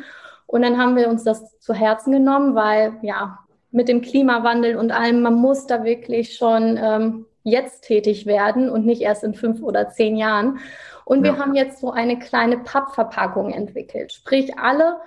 Und 0.48 0.62
dann 0.62 0.78
haben 0.78 0.96
wir 0.96 1.10
uns 1.10 1.24
das 1.24 1.60
zu 1.60 1.74
Herzen 1.74 2.12
genommen, 2.12 2.56
weil 2.56 2.94
ja, 3.02 3.40
mit 3.72 3.88
dem 3.90 4.02
Klimawandel 4.02 4.78
und 4.78 4.92
allem, 4.92 5.22
man 5.22 5.36
muss 5.36 5.68
da 5.68 5.84
wirklich 5.84 6.36
schon 6.36 6.80
ähm, 6.82 7.26
jetzt 7.44 7.84
tätig 7.84 8.26
werden 8.26 8.70
und 8.70 8.86
nicht 8.86 9.02
erst 9.02 9.24
in 9.24 9.34
fünf 9.34 9.62
oder 9.62 9.90
zehn 9.90 10.16
Jahren. 10.16 10.60
Und 11.04 11.26
ja. 11.26 11.34
wir 11.34 11.40
haben 11.40 11.56
jetzt 11.56 11.80
so 11.80 11.92
eine 11.92 12.18
kleine 12.18 12.58
Pappverpackung 12.58 13.52
entwickelt. 13.52 14.14
Sprich, 14.14 14.58
alle 14.58 14.98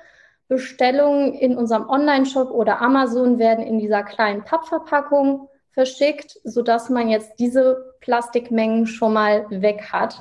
Bestellungen 0.49 1.35
in 1.35 1.57
unserem 1.57 1.89
Online-Shop 1.89 2.51
oder 2.51 2.81
Amazon 2.81 3.39
werden 3.39 3.65
in 3.65 3.79
dieser 3.79 4.03
kleinen 4.03 4.45
Pappverpackung 4.45 5.49
verschickt, 5.79 6.41
sodass 6.43 6.91
man 6.91 7.09
jetzt 7.09 7.39
diese 7.39 7.95
Plastikmengen 8.01 8.89
schon 8.89 9.13
mal 9.13 9.47
weg 9.49 9.93
hat. 9.93 10.21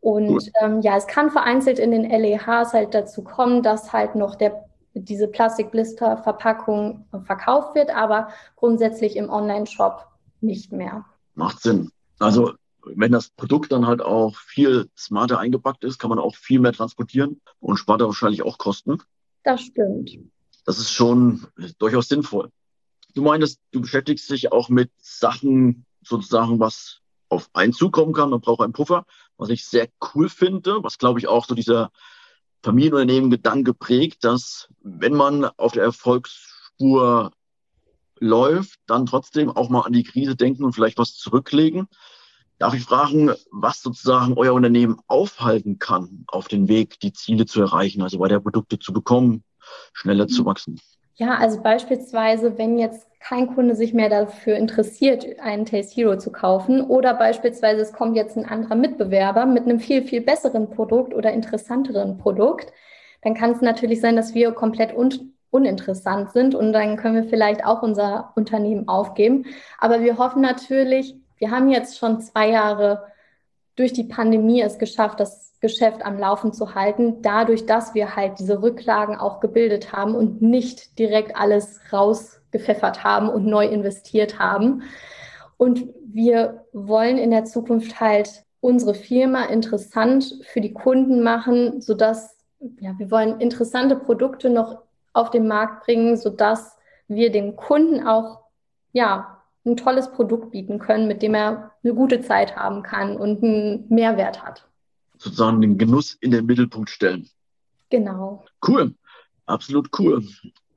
Und 0.00 0.50
ähm, 0.60 0.80
ja, 0.80 0.96
es 0.96 1.06
kann 1.06 1.30
vereinzelt 1.30 1.78
in 1.78 1.92
den 1.92 2.10
LEHs 2.10 2.72
halt 2.72 2.92
dazu 2.92 3.22
kommen, 3.22 3.62
dass 3.62 3.92
halt 3.92 4.16
noch 4.16 4.34
der, 4.34 4.64
diese 4.94 5.28
Plastikblister-Verpackung 5.28 7.06
verkauft 7.24 7.76
wird, 7.76 7.94
aber 7.94 8.30
grundsätzlich 8.56 9.14
im 9.14 9.30
Online-Shop 9.30 10.08
nicht 10.40 10.72
mehr. 10.72 11.04
Macht 11.36 11.60
Sinn. 11.60 11.92
Also 12.18 12.54
wenn 12.84 13.12
das 13.12 13.28
Produkt 13.28 13.70
dann 13.70 13.86
halt 13.86 14.02
auch 14.02 14.34
viel 14.34 14.90
smarter 14.98 15.38
eingepackt 15.38 15.84
ist, 15.84 16.00
kann 16.00 16.10
man 16.10 16.18
auch 16.18 16.34
viel 16.34 16.58
mehr 16.58 16.72
transportieren 16.72 17.40
und 17.60 17.76
spart 17.76 18.00
da 18.00 18.06
wahrscheinlich 18.06 18.42
auch 18.42 18.58
Kosten. 18.58 19.00
Das 19.44 19.60
stimmt. 19.60 20.18
Das 20.64 20.80
ist 20.80 20.90
schon 20.90 21.46
durchaus 21.78 22.08
sinnvoll. 22.08 22.50
Du 23.16 23.22
meinst, 23.22 23.60
du 23.72 23.80
beschäftigst 23.80 24.28
dich 24.28 24.52
auch 24.52 24.68
mit 24.68 24.90
Sachen, 24.98 25.86
sozusagen, 26.02 26.60
was 26.60 27.00
auf 27.30 27.48
einen 27.54 27.72
zukommen 27.72 28.12
kann. 28.12 28.28
Man 28.28 28.42
braucht 28.42 28.60
einen 28.60 28.74
Puffer, 28.74 29.06
was 29.38 29.48
ich 29.48 29.64
sehr 29.64 29.88
cool 30.14 30.28
finde, 30.28 30.82
was 30.82 30.98
glaube 30.98 31.18
ich 31.18 31.26
auch 31.26 31.46
so 31.46 31.54
dieser 31.54 31.90
Familienunternehmen-Gedanke 32.62 33.72
prägt, 33.72 34.22
dass 34.22 34.68
wenn 34.82 35.14
man 35.14 35.46
auf 35.56 35.72
der 35.72 35.84
Erfolgsspur 35.84 37.32
läuft, 38.20 38.80
dann 38.86 39.06
trotzdem 39.06 39.48
auch 39.48 39.70
mal 39.70 39.80
an 39.80 39.94
die 39.94 40.04
Krise 40.04 40.36
denken 40.36 40.64
und 40.64 40.74
vielleicht 40.74 40.98
was 40.98 41.14
zurücklegen. 41.14 41.88
Darf 42.58 42.74
ich 42.74 42.82
fragen, 42.82 43.32
was 43.50 43.80
sozusagen 43.80 44.34
euer 44.36 44.52
Unternehmen 44.52 45.00
aufhalten 45.06 45.78
kann, 45.78 46.24
auf 46.26 46.48
den 46.48 46.68
Weg, 46.68 47.00
die 47.00 47.14
Ziele 47.14 47.46
zu 47.46 47.62
erreichen, 47.62 48.02
also 48.02 48.20
weiter 48.20 48.40
Produkte 48.40 48.78
zu 48.78 48.92
bekommen, 48.92 49.42
schneller 49.94 50.28
zu 50.28 50.44
wachsen? 50.44 50.78
Ja, 51.18 51.38
also 51.38 51.62
beispielsweise, 51.62 52.58
wenn 52.58 52.78
jetzt 52.78 53.08
kein 53.20 53.46
Kunde 53.54 53.74
sich 53.74 53.94
mehr 53.94 54.10
dafür 54.10 54.56
interessiert, 54.56 55.38
einen 55.40 55.64
Taste 55.64 55.94
Hero 55.94 56.18
zu 56.18 56.30
kaufen 56.30 56.82
oder 56.82 57.14
beispielsweise 57.14 57.80
es 57.80 57.92
kommt 57.94 58.16
jetzt 58.16 58.36
ein 58.36 58.44
anderer 58.44 58.74
Mitbewerber 58.74 59.46
mit 59.46 59.64
einem 59.64 59.80
viel, 59.80 60.02
viel 60.02 60.20
besseren 60.20 60.68
Produkt 60.68 61.14
oder 61.14 61.32
interessanteren 61.32 62.18
Produkt, 62.18 62.70
dann 63.22 63.32
kann 63.34 63.52
es 63.52 63.62
natürlich 63.62 64.00
sein, 64.02 64.14
dass 64.16 64.34
wir 64.34 64.52
komplett 64.52 64.94
un 64.96 65.32
uninteressant 65.50 66.32
sind 66.32 66.54
und 66.54 66.72
dann 66.74 66.96
können 66.98 67.14
wir 67.14 67.24
vielleicht 67.30 67.64
auch 67.64 67.82
unser 67.82 68.32
Unternehmen 68.36 68.88
aufgeben. 68.88 69.46
Aber 69.78 70.02
wir 70.02 70.18
hoffen 70.18 70.42
natürlich, 70.42 71.14
wir 71.38 71.50
haben 71.50 71.70
jetzt 71.70 71.96
schon 71.98 72.20
zwei 72.20 72.50
Jahre 72.50 73.04
durch 73.76 73.92
die 73.92 74.04
Pandemie 74.04 74.62
es 74.62 74.78
geschafft, 74.78 75.20
das 75.20 75.52
Geschäft 75.60 76.04
am 76.04 76.18
Laufen 76.18 76.52
zu 76.52 76.74
halten, 76.74 77.22
dadurch, 77.22 77.66
dass 77.66 77.94
wir 77.94 78.16
halt 78.16 78.38
diese 78.38 78.62
Rücklagen 78.62 79.16
auch 79.16 79.40
gebildet 79.40 79.92
haben 79.92 80.14
und 80.14 80.42
nicht 80.42 80.98
direkt 80.98 81.36
alles 81.36 81.80
rausgepfeffert 81.92 83.04
haben 83.04 83.28
und 83.28 83.46
neu 83.46 83.66
investiert 83.66 84.38
haben. 84.38 84.82
Und 85.56 85.88
wir 86.04 86.64
wollen 86.72 87.16
in 87.18 87.30
der 87.30 87.44
Zukunft 87.44 88.00
halt 88.00 88.44
unsere 88.60 88.94
Firma 88.94 89.44
interessant 89.44 90.40
für 90.42 90.60
die 90.60 90.72
Kunden 90.72 91.22
machen, 91.22 91.80
sodass 91.80 92.36
ja, 92.80 92.94
wir 92.98 93.10
wollen 93.10 93.40
interessante 93.40 93.96
Produkte 93.96 94.50
noch 94.50 94.82
auf 95.12 95.30
den 95.30 95.46
Markt 95.46 95.84
bringen, 95.84 96.16
sodass 96.16 96.76
wir 97.08 97.30
dem 97.30 97.56
Kunden 97.56 98.06
auch 98.06 98.40
ja, 98.92 99.42
ein 99.64 99.76
tolles 99.76 100.10
Produkt 100.12 100.50
bieten 100.52 100.78
können, 100.78 101.08
mit 101.08 101.22
dem 101.22 101.34
er 101.34 101.72
eine 101.86 101.94
gute 101.94 102.20
Zeit 102.20 102.56
haben 102.56 102.82
kann 102.82 103.16
und 103.16 103.42
einen 103.42 103.86
Mehrwert 103.88 104.42
hat. 104.42 104.68
Sozusagen 105.18 105.60
den 105.60 105.78
Genuss 105.78 106.14
in 106.20 106.32
den 106.32 106.46
Mittelpunkt 106.46 106.90
stellen. 106.90 107.28
Genau. 107.90 108.44
Cool, 108.66 108.94
absolut 109.46 109.88
cool. 109.98 110.26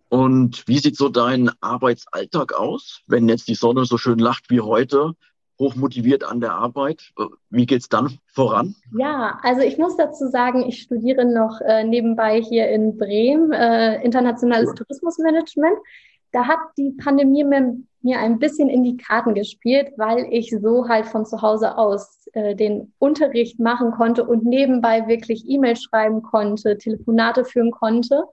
Und 0.10 0.68
wie 0.68 0.80
sieht 0.80 0.96
so 0.96 1.10
dein 1.10 1.52
Arbeitsalltag 1.62 2.54
aus, 2.54 3.02
wenn 3.08 3.28
jetzt 3.28 3.48
die 3.48 3.56
Sonne 3.56 3.86
so 3.86 3.98
schön 3.98 4.20
lacht 4.20 4.50
wie 4.50 4.62
heute? 4.62 5.16
hochmotiviert 5.60 6.24
an 6.24 6.40
der 6.40 6.54
Arbeit. 6.54 7.12
Wie 7.50 7.66
geht 7.66 7.82
es 7.82 7.90
dann 7.90 8.18
voran? 8.28 8.76
Ja, 8.98 9.40
also 9.44 9.62
ich 9.62 9.78
muss 9.78 9.98
dazu 9.98 10.28
sagen, 10.28 10.66
ich 10.68 10.82
studiere 10.82 11.26
noch 11.26 11.60
äh, 11.62 11.84
nebenbei 11.84 12.42
hier 12.42 12.70
in 12.70 12.98
Bremen 12.98 13.52
äh, 13.52 14.02
internationales 14.02 14.70
ja. 14.70 14.76
Tourismusmanagement. 14.76 15.78
Da 16.32 16.46
hat 16.48 16.60
die 16.78 16.92
Pandemie 16.92 17.44
mir, 17.44 18.20
ein 18.20 18.40
bisschen 18.40 18.70
in 18.70 18.84
die 18.84 18.98
Karten 18.98 19.34
gespielt, 19.34 19.92
weil 19.98 20.28
ich 20.32 20.52
so 20.52 20.88
halt 20.88 21.06
von 21.06 21.26
zu 21.26 21.42
Hause 21.42 21.78
aus 21.78 22.28
äh, 22.34 22.56
den 22.56 22.94
Unterricht 23.00 23.60
machen 23.60 23.92
konnte 23.92 24.26
und 24.26 24.46
nebenbei 24.46 25.08
wirklich 25.08 25.44
E-Mails 25.48 25.84
schreiben 25.84 26.22
konnte, 26.22 26.78
Telefonate 26.78 27.44
führen 27.44 27.72
konnte. 27.72 28.26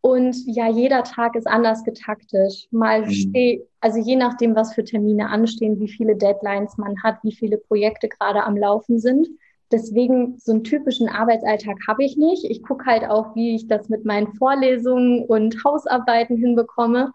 Und 0.00 0.36
ja, 0.46 0.68
jeder 0.68 1.02
Tag 1.02 1.34
ist 1.34 1.46
anders 1.46 1.82
getaktet. 1.82 2.68
Mal 2.70 3.06
mhm. 3.06 3.10
steh, 3.10 3.62
also 3.80 3.98
je 3.98 4.16
nachdem, 4.16 4.54
was 4.54 4.74
für 4.74 4.84
Termine 4.84 5.30
anstehen, 5.30 5.80
wie 5.80 5.88
viele 5.88 6.14
Deadlines 6.14 6.76
man 6.76 7.02
hat, 7.02 7.16
wie 7.22 7.34
viele 7.34 7.56
Projekte 7.56 8.08
gerade 8.08 8.44
am 8.44 8.54
Laufen 8.54 8.98
sind. 8.98 9.26
Deswegen 9.72 10.38
so 10.38 10.52
einen 10.52 10.62
typischen 10.62 11.08
Arbeitsalltag 11.08 11.78
habe 11.88 12.04
ich 12.04 12.18
nicht. 12.18 12.44
Ich 12.44 12.62
gucke 12.62 12.84
halt 12.84 13.04
auch, 13.04 13.34
wie 13.34 13.54
ich 13.54 13.66
das 13.66 13.88
mit 13.88 14.04
meinen 14.04 14.34
Vorlesungen 14.34 15.24
und 15.24 15.64
Hausarbeiten 15.64 16.36
hinbekomme. 16.36 17.12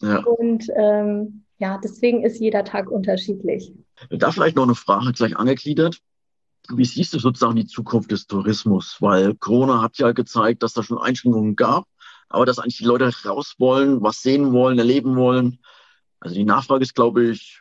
Ja. 0.00 0.24
Und 0.24 0.66
ähm, 0.76 1.44
ja, 1.58 1.78
deswegen 1.82 2.24
ist 2.24 2.40
jeder 2.40 2.64
Tag 2.64 2.90
unterschiedlich. 2.90 3.72
Da 4.08 4.32
vielleicht 4.32 4.56
noch 4.56 4.64
eine 4.64 4.74
Frage 4.74 5.12
gleich 5.12 5.36
angegliedert. 5.36 6.00
Wie 6.68 6.84
siehst 6.84 7.12
du 7.12 7.18
sozusagen 7.18 7.56
die 7.56 7.66
Zukunft 7.66 8.10
des 8.10 8.26
Tourismus? 8.26 8.96
Weil 9.00 9.34
Corona 9.34 9.82
hat 9.82 9.98
ja 9.98 10.12
gezeigt, 10.12 10.62
dass 10.62 10.72
da 10.72 10.82
schon 10.82 10.98
Einschränkungen 10.98 11.56
gab 11.56 11.86
aber 12.30 12.46
dass 12.46 12.58
eigentlich 12.58 12.78
die 12.78 12.84
Leute 12.84 13.10
raus 13.26 13.56
wollen, 13.58 14.02
was 14.02 14.22
sehen 14.22 14.52
wollen, 14.52 14.78
erleben 14.78 15.16
wollen. 15.16 15.58
Also 16.20 16.36
die 16.36 16.44
Nachfrage 16.44 16.82
ist, 16.82 16.94
glaube 16.94 17.24
ich, 17.24 17.60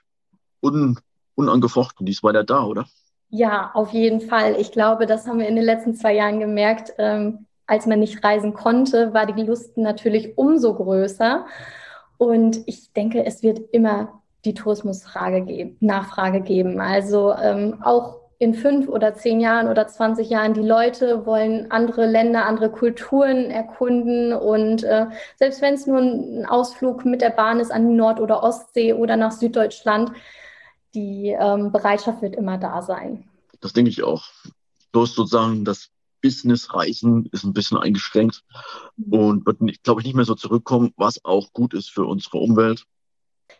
un, 0.62 0.97
unangefochten. 1.36 2.06
Die 2.06 2.12
ist 2.12 2.23
weiter 2.23 2.43
da, 2.43 2.63
oder? 2.63 2.86
Ja, 3.30 3.71
auf 3.73 3.91
jeden 3.91 4.21
Fall. 4.21 4.56
Ich 4.60 4.71
glaube, 4.71 5.06
das 5.06 5.28
haben 5.28 5.39
wir 5.39 5.47
in 5.47 5.56
den 5.56 5.65
letzten 5.65 5.95
zwei 5.95 6.13
Jahren 6.13 6.39
gemerkt. 6.39 6.93
Ähm, 6.97 7.47
als 7.65 7.86
man 7.86 7.99
nicht 7.99 8.23
reisen 8.23 8.54
konnte, 8.54 9.13
war 9.13 9.25
die 9.25 9.43
Lust 9.43 9.78
natürlich 9.78 10.38
umso 10.38 10.73
größer. 10.75 11.45
Und 12.20 12.64
ich 12.66 12.92
denke, 12.92 13.26
es 13.26 13.44
wird 13.44 13.62
immer 13.72 14.22
die 14.44 14.54
Tourismusfrage 14.54 15.42
geben, 15.42 15.78
Nachfrage 15.80 16.42
geben. 16.42 16.82
Also 16.82 17.34
ähm, 17.34 17.82
auch 17.82 18.18
in 18.40 18.54
fünf 18.54 18.90
oder 18.90 19.14
zehn 19.14 19.40
Jahren 19.40 19.70
oder 19.70 19.88
20 19.88 20.30
Jahren, 20.30 20.54
die 20.54 20.62
Leute 20.62 21.26
wollen 21.26 21.72
andere 21.72 22.06
Länder, 22.06 22.46
andere 22.46 22.70
Kulturen 22.70 23.50
erkunden. 23.50 24.34
Und 24.34 24.84
äh, 24.84 25.08
selbst 25.38 25.62
wenn 25.62 25.76
es 25.76 25.88
nur 25.88 26.00
ein 26.00 26.46
Ausflug 26.46 27.06
mit 27.06 27.22
der 27.22 27.30
Bahn 27.30 27.62
ist 27.62 27.72
an 27.72 27.88
die 27.88 27.96
Nord- 27.96 28.20
oder 28.20 28.44
Ostsee 28.44 28.94
oder 28.94 29.16
nach 29.16 29.32
Süddeutschland, 29.32 30.12
die 30.94 31.36
ähm, 31.40 31.72
Bereitschaft 31.72 32.22
wird 32.22 32.36
immer 32.36 32.58
da 32.58 32.82
sein. 32.82 33.30
Das 33.62 33.72
denke 33.72 33.92
ich 33.92 34.04
auch. 34.04 34.26
Bloß 34.92 35.16
sozusagen 35.16 35.64
das 35.64 35.90
Business-Reisen 36.22 37.30
ist 37.32 37.44
ein 37.44 37.54
bisschen 37.54 37.78
eingeschränkt 37.78 38.44
mhm. 38.98 39.14
und 39.14 39.46
wird, 39.46 39.84
glaube 39.84 40.02
ich, 40.02 40.08
nicht 40.08 40.16
mehr 40.16 40.26
so 40.26 40.36
zurückkommen, 40.36 40.94
was 40.98 41.24
auch 41.26 41.54
gut 41.54 41.74
ist 41.74 41.90
für 41.90 42.06
unsere 42.06 42.38
Umwelt. 42.38 42.86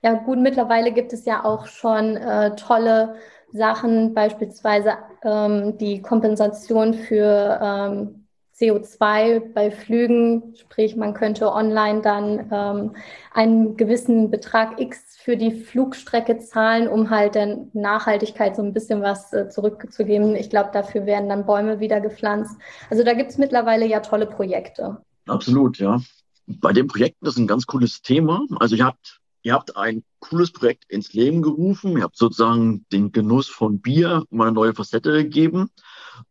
Ja, 0.04 0.14
gut, 0.14 0.40
mittlerweile 0.40 0.94
gibt 0.94 1.14
es 1.14 1.26
ja 1.26 1.44
auch 1.44 1.66
schon 1.66 2.16
äh, 2.16 2.56
tolle 2.56 3.16
Sachen, 3.52 4.14
beispielsweise 4.14 4.98
ähm, 5.24 5.78
die 5.78 6.02
Kompensation 6.02 6.94
für 6.94 7.60
ähm, 7.62 8.28
CO2 8.60 9.54
bei 9.54 9.72
Flügen, 9.72 10.56
sprich 10.56 10.96
man 10.96 11.14
könnte 11.14 11.52
online 11.52 12.02
dann 12.02 12.50
ähm, 12.52 12.96
einen 13.34 13.78
gewissen 13.78 14.30
Betrag 14.30 14.80
X 14.80 15.18
für 15.18 15.38
die 15.38 15.52
Flugstrecke 15.52 16.40
zahlen, 16.40 16.88
um 16.88 17.10
halt 17.10 17.36
der 17.36 17.66
Nachhaltigkeit 17.74 18.56
so 18.56 18.62
ein 18.62 18.74
bisschen 18.74 19.02
was 19.02 19.32
äh, 19.32 19.50
zurückzugeben. 19.50 20.36
Ich 20.36 20.50
glaube, 20.50 20.72
dafür 20.74 21.06
werden 21.06 21.30
dann 21.30 21.46
Bäume 21.46 21.80
wieder 21.80 22.02
gepflanzt. 22.02 22.58
Also 22.90 23.04
da 23.04 23.14
gibt 23.14 23.32
es 23.32 23.38
mittlerweile 23.38 23.86
ja 23.86 24.02
tolle 24.02 24.26
Projekte. 24.26 25.02
Absolut, 25.28 25.78
ja. 25.78 26.02
Bei 26.48 26.74
dem 26.74 26.88
Projekt, 26.88 27.18
das 27.22 27.36
ist 27.36 27.40
ein 27.40 27.48
ganz 27.48 27.66
cooles 27.66 28.02
Thema. 28.02 28.46
Also 28.60 28.76
ihr 28.76 28.86
habt 28.86 29.20
Ihr 29.42 29.54
habt 29.54 29.78
ein 29.78 30.04
cooles 30.20 30.52
Projekt 30.52 30.84
ins 30.90 31.14
Leben 31.14 31.42
gerufen. 31.42 31.96
Ihr 31.96 32.04
habt 32.04 32.18
sozusagen 32.18 32.86
den 32.92 33.14
Genuss 33.14 33.48
von 33.48 33.80
Bier 33.80 34.26
mal 34.30 34.48
eine 34.48 34.54
neue 34.54 34.74
Facette 34.74 35.14
gegeben. 35.14 35.70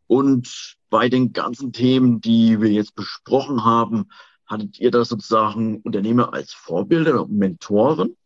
Und 0.07 0.77
bei 0.91 1.09
den 1.09 1.33
ganzen 1.33 1.73
Themen, 1.73 2.21
die 2.21 2.61
wir 2.61 2.71
jetzt 2.71 2.95
besprochen 2.95 3.65
haben, 3.65 4.09
hattet 4.47 4.79
ihr 4.81 4.91
da 4.91 5.05
sozusagen 5.05 5.81
Unternehmer 5.83 6.33
als 6.33 6.53
Vorbilder 6.53 7.23
und 7.23 7.33
Mentoren? 7.33 8.17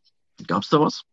Gab 0.47 0.63
es 0.63 0.69
da 0.69 0.81
was? 0.81 1.05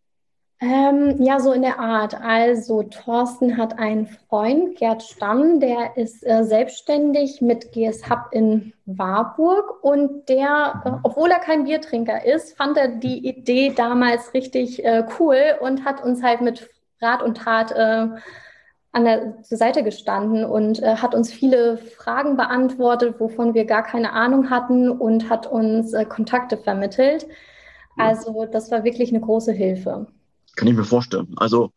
Ähm, 0.62 1.22
ja, 1.22 1.40
so 1.40 1.54
in 1.54 1.62
der 1.62 1.80
Art. 1.80 2.20
Also 2.20 2.84
Thorsten 2.84 3.56
hat 3.56 3.80
einen 3.80 4.08
Freund, 4.08 4.78
Gerd 4.78 5.04
Stamm, 5.04 5.62
der 5.62 5.96
ist 5.96 6.22
äh, 6.28 6.44
selbstständig 6.44 7.40
mit 7.40 7.72
GS 7.72 8.10
Hub 8.10 8.28
in 8.32 8.74
Warburg 8.86 9.82
und 9.84 10.28
der, 10.28 10.82
äh, 10.84 10.92
obwohl 11.04 11.32
er 11.32 11.40
kein 11.40 11.64
Biertrinker 11.64 12.26
ist, 12.26 12.58
fand 12.58 12.76
er 12.76 12.90
die 12.90 13.26
Idee 13.26 13.74
damals 13.74 14.34
richtig 14.34 14.84
äh, 14.84 15.06
cool 15.18 15.38
und 15.62 15.86
hat 15.86 16.04
uns 16.04 16.22
halt 16.22 16.42
mit 16.42 16.70
Rat 17.02 17.24
und 17.24 17.38
Tat 17.38 17.72
äh, 17.72 18.08
an 18.92 19.06
der 19.06 19.44
zur 19.44 19.58
Seite 19.58 19.84
gestanden 19.84 20.44
und 20.44 20.82
äh, 20.82 20.96
hat 20.96 21.14
uns 21.14 21.32
viele 21.32 21.78
Fragen 21.78 22.38
beantwortet, 22.38 23.20
wovon 23.20 23.54
wir 23.54 23.66
gar 23.66 23.84
keine 23.84 24.14
Ahnung 24.14 24.50
hatten 24.50 24.90
und 24.90 25.30
hat 25.30 25.46
uns 25.46 25.94
äh, 25.94 26.06
Kontakte 26.06 26.58
vermittelt. 26.58 27.28
Also 27.98 28.48
das 28.52 28.72
war 28.72 28.84
wirklich 28.84 29.10
eine 29.10 29.20
große 29.20 29.52
Hilfe. 29.52 30.08
Kann 30.56 30.68
ich 30.68 30.74
mir 30.74 30.86
vorstellen. 30.86 31.34
Also 31.36 31.74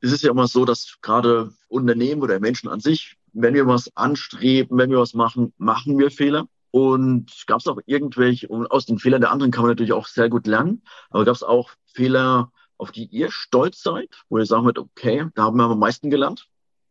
es 0.00 0.12
ist 0.12 0.22
ja 0.22 0.30
immer 0.30 0.48
so, 0.48 0.64
dass 0.64 0.98
gerade 1.00 1.52
Unternehmen 1.68 2.22
oder 2.22 2.40
Menschen 2.40 2.68
an 2.68 2.80
sich, 2.80 3.16
wenn 3.32 3.54
wir 3.54 3.66
was 3.66 3.96
anstreben, 3.96 4.76
wenn 4.76 4.90
wir 4.90 4.98
was 4.98 5.14
machen, 5.14 5.52
machen 5.58 5.98
wir 5.98 6.10
Fehler. 6.10 6.46
Und 6.72 7.44
gab 7.46 7.60
es 7.60 7.66
auch 7.66 7.78
irgendwelche, 7.86 8.48
und 8.48 8.66
aus 8.70 8.86
den 8.86 8.98
Fehlern 8.98 9.20
der 9.20 9.30
anderen 9.30 9.52
kann 9.52 9.62
man 9.62 9.70
natürlich 9.70 9.92
auch 9.92 10.06
sehr 10.06 10.30
gut 10.30 10.46
lernen, 10.46 10.82
aber 11.10 11.26
gab 11.26 11.34
es 11.34 11.42
auch 11.42 11.70
Fehler, 11.84 12.50
auf 12.82 12.90
die 12.90 13.06
ihr 13.06 13.30
stolz 13.30 13.80
seid, 13.80 14.10
wo 14.28 14.38
ihr 14.38 14.44
sagen 14.44 14.64
würdet, 14.64 14.84
okay, 14.84 15.26
da 15.36 15.44
haben 15.44 15.56
wir 15.56 15.64
am 15.64 15.78
meisten 15.78 16.10
gelernt? 16.10 16.48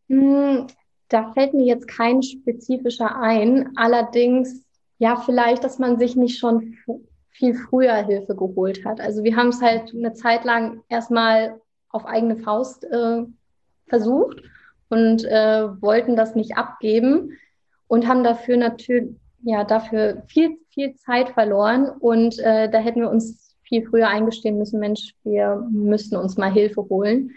Hm, 0.08 0.68
da 1.10 1.34
fällt 1.34 1.54
mir 1.54 1.66
jetzt 1.66 1.88
kein 1.88 2.24
spezifischer 2.24 3.20
ein. 3.20 3.72
Allerdings, 3.76 4.66
ja, 5.00 5.18
vielleicht, 5.18 5.66
dass 5.66 5.80
man 5.80 6.00
sich 6.00 6.16
nicht 6.16 6.40
schon 6.40 6.78
viel 7.30 7.56
früher 7.56 7.96
Hilfe 7.96 8.36
geholt 8.36 8.86
hat. 8.86 9.02
Also 9.02 9.24
wir 9.24 9.36
haben 9.36 9.50
es 9.50 9.62
halt 9.62 9.94
eine 9.94 10.14
Zeit 10.14 10.46
lang 10.46 10.82
erstmal 10.88 11.60
auf 11.90 12.06
eigene 12.06 12.38
Faust 12.38 12.86
äh, 12.86 13.24
versucht 13.88 14.42
und 14.90 15.26
äh, 15.26 15.82
wollten 15.82 16.16
das 16.16 16.36
nicht 16.36 16.56
abgeben 16.56 17.38
und 17.88 18.08
haben 18.08 18.24
dafür 18.24 18.56
natürlich 18.56 19.16
ja 19.44 19.64
dafür 19.64 20.24
viel 20.28 20.58
viel 20.70 20.96
Zeit 20.96 21.30
verloren 21.30 21.90
und 21.90 22.38
äh, 22.40 22.70
da 22.70 22.78
hätten 22.78 23.02
wir 23.02 23.10
uns 23.10 23.51
viel 23.72 23.88
früher 23.88 24.10
eingestehen 24.10 24.58
müssen, 24.58 24.82
Mensch, 24.82 25.16
wir 25.24 25.66
müssen 25.72 26.18
uns 26.18 26.36
mal 26.36 26.52
Hilfe 26.52 26.82
holen. 26.90 27.32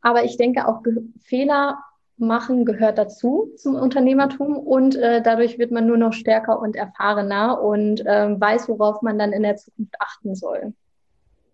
Aber 0.00 0.24
ich 0.24 0.38
denke 0.38 0.66
auch 0.66 0.82
Fehler 1.22 1.78
machen 2.16 2.64
gehört 2.64 2.96
dazu 2.96 3.50
zum 3.56 3.74
Unternehmertum 3.74 4.56
und 4.56 4.94
äh, 4.94 5.20
dadurch 5.22 5.58
wird 5.58 5.72
man 5.72 5.86
nur 5.86 5.96
noch 5.96 6.12
stärker 6.12 6.58
und 6.60 6.76
erfahrener 6.76 7.60
und 7.60 8.00
äh, 8.06 8.40
weiß, 8.40 8.68
worauf 8.68 9.02
man 9.02 9.18
dann 9.18 9.32
in 9.32 9.42
der 9.42 9.56
Zukunft 9.56 9.94
achten 9.98 10.34
soll. 10.34 10.72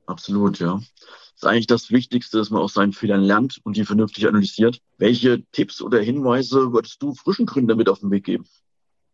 Absolut, 0.06 0.58
ja. 0.58 0.74
Das 0.74 1.34
ist 1.36 1.46
eigentlich 1.46 1.66
das 1.66 1.90
Wichtigste, 1.90 2.38
dass 2.38 2.50
man 2.50 2.60
aus 2.60 2.74
seinen 2.74 2.92
Fehlern 2.92 3.22
lernt 3.22 3.60
und 3.64 3.76
die 3.76 3.84
vernünftig 3.84 4.28
analysiert. 4.28 4.80
Welche 4.98 5.42
Tipps 5.52 5.80
oder 5.80 5.98
Hinweise 6.00 6.72
würdest 6.72 7.02
du 7.02 7.14
frischen 7.14 7.46
Gründern 7.46 7.78
mit 7.78 7.88
auf 7.88 8.00
den 8.00 8.10
Weg 8.10 8.24
geben? 8.24 8.44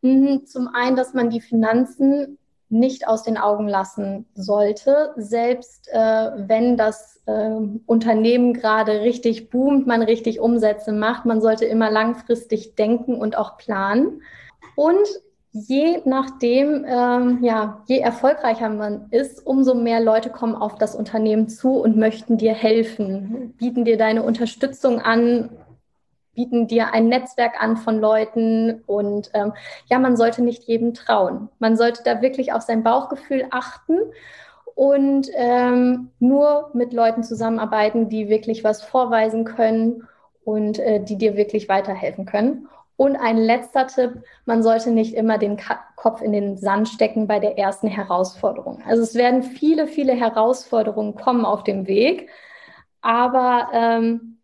Mhm, 0.03 0.47
zum 0.47 0.69
einen, 0.69 0.97
dass 0.97 1.15
man 1.15 1.31
die 1.31 1.41
Finanzen 1.41 2.39
nicht 2.69 3.07
aus 3.07 3.23
den 3.23 3.37
Augen 3.39 3.69
lassen 3.69 4.27
sollte, 4.35 5.13
selbst 5.17 5.89
äh, 5.93 6.31
wenn 6.37 6.77
das 6.77 7.21
äh, 7.27 7.51
Unternehmen 7.87 8.55
gerade 8.55 9.03
richtig 9.03 9.51
boomt, 9.51 9.87
man 9.87 10.03
richtig 10.03 10.41
Umsätze 10.41 10.93
macht. 10.93 11.27
Man 11.27 11.41
sollte 11.41 11.65
immer 11.65 11.91
langfristig 11.91 12.75
denken 12.75 13.17
und 13.17 13.39
auch 13.39 13.57
planen. 13.57 14.23
Und 14.75 15.07
je 15.53 16.03
nachdem, 16.05 16.85
ähm, 16.87 17.39
ja, 17.43 17.83
je 17.87 17.99
erfolgreicher 17.99 18.69
man 18.69 19.07
ist, 19.11 19.47
umso 19.47 19.75
mehr 19.75 20.01
Leute 20.01 20.31
kommen 20.31 20.55
auf 20.55 20.77
das 20.77 20.95
Unternehmen 20.95 21.49
zu 21.49 21.81
und 21.81 21.97
möchten 21.97 22.37
dir 22.37 22.53
helfen, 22.53 23.55
bieten 23.59 23.85
dir 23.85 23.97
deine 23.97 24.23
Unterstützung 24.23 25.01
an, 25.01 25.51
bieten 26.37 26.69
dir 26.69 26.95
ein 26.95 27.09
Netzwerk 27.09 27.61
an 27.61 27.77
von 27.77 27.99
Leuten 27.99 28.83
und 28.87 29.31
ähm, 29.35 29.53
ja, 29.87 29.99
man 29.99 30.17
sollte 30.17 30.43
nicht 30.43 30.65
jedem 30.65 30.95
trauen. 30.95 31.49
Man 31.59 31.77
sollte 31.77 32.03
da 32.05 32.23
wirklich 32.23 32.53
auf 32.53 32.63
sein 32.63 32.85
Bauchgefühl 32.85 33.47
achten 33.51 33.99
und 34.77 35.29
ähm, 35.35 36.11
nur 36.21 36.71
mit 36.75 36.93
Leuten 36.93 37.25
zusammenarbeiten, 37.25 38.09
die 38.09 38.29
wirklich 38.29 38.63
was 38.63 38.83
vorweisen 38.83 39.45
können 39.45 40.07
und 40.45 40.79
äh, 40.79 41.03
die 41.03 41.17
dir 41.17 41.37
wirklich 41.37 41.69
weiterhelfen 41.69 42.27
können. 42.27 42.69
Und 42.97 43.17
ein 43.17 43.37
letzter 43.37 43.87
Tipp, 43.87 44.23
man 44.47 44.63
sollte 44.63 44.91
nicht 44.91 45.15
immer 45.15 45.37
den 45.39 45.59
Kopf 45.97 46.23
in 46.23 46.33
den 46.33 46.57
Sand 46.57 46.89
stecken 46.89 47.27
bei 47.27 47.41
der 47.41 47.59
ersten 47.59 47.89
Herausforderung. 47.89 48.83
Also 48.87 49.03
es 49.03 49.15
werden 49.15 49.43
viele, 49.43 49.87
viele 49.87 50.15
Herausforderungen 50.15 51.15
kommen 51.15 51.45
auf 51.45 51.63
dem 51.65 51.87
Weg, 51.87 52.31
aber 53.03 53.69
ähm, 53.73 54.39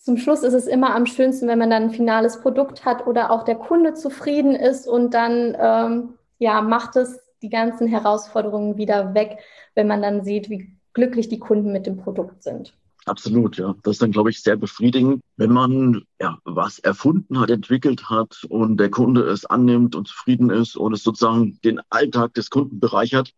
zum 0.00 0.16
Schluss 0.16 0.42
ist 0.42 0.54
es 0.54 0.66
immer 0.66 0.94
am 0.94 1.06
schönsten, 1.06 1.46
wenn 1.46 1.58
man 1.58 1.70
dann 1.70 1.84
ein 1.84 1.90
finales 1.90 2.40
Produkt 2.40 2.84
hat 2.84 3.06
oder 3.06 3.30
auch 3.30 3.44
der 3.44 3.56
Kunde 3.56 3.94
zufrieden 3.94 4.54
ist 4.54 4.88
und 4.88 5.12
dann 5.12 5.56
ähm, 5.60 6.14
ja, 6.38 6.62
macht 6.62 6.96
es 6.96 7.20
die 7.42 7.50
ganzen 7.50 7.86
Herausforderungen 7.86 8.76
wieder 8.76 9.14
weg, 9.14 9.38
wenn 9.74 9.86
man 9.86 10.02
dann 10.02 10.24
sieht, 10.24 10.48
wie 10.48 10.74
glücklich 10.94 11.28
die 11.28 11.38
Kunden 11.38 11.70
mit 11.70 11.86
dem 11.86 11.98
Produkt 11.98 12.42
sind. 12.42 12.74
Absolut, 13.06 13.56
ja. 13.56 13.74
Das 13.82 13.92
ist 13.96 14.02
dann, 14.02 14.12
glaube 14.12 14.30
ich, 14.30 14.42
sehr 14.42 14.56
befriedigend, 14.56 15.20
wenn 15.36 15.52
man 15.52 16.02
ja 16.20 16.38
was 16.44 16.78
erfunden 16.78 17.38
hat, 17.38 17.50
entwickelt 17.50 18.10
hat 18.10 18.44
und 18.48 18.78
der 18.78 18.90
Kunde 18.90 19.22
es 19.22 19.44
annimmt 19.46 19.94
und 19.94 20.08
zufrieden 20.08 20.50
ist 20.50 20.76
und 20.76 20.92
es 20.92 21.02
sozusagen 21.02 21.58
den 21.62 21.80
Alltag 21.90 22.34
des 22.34 22.50
Kunden 22.50 22.78
bereichert. 22.80 23.32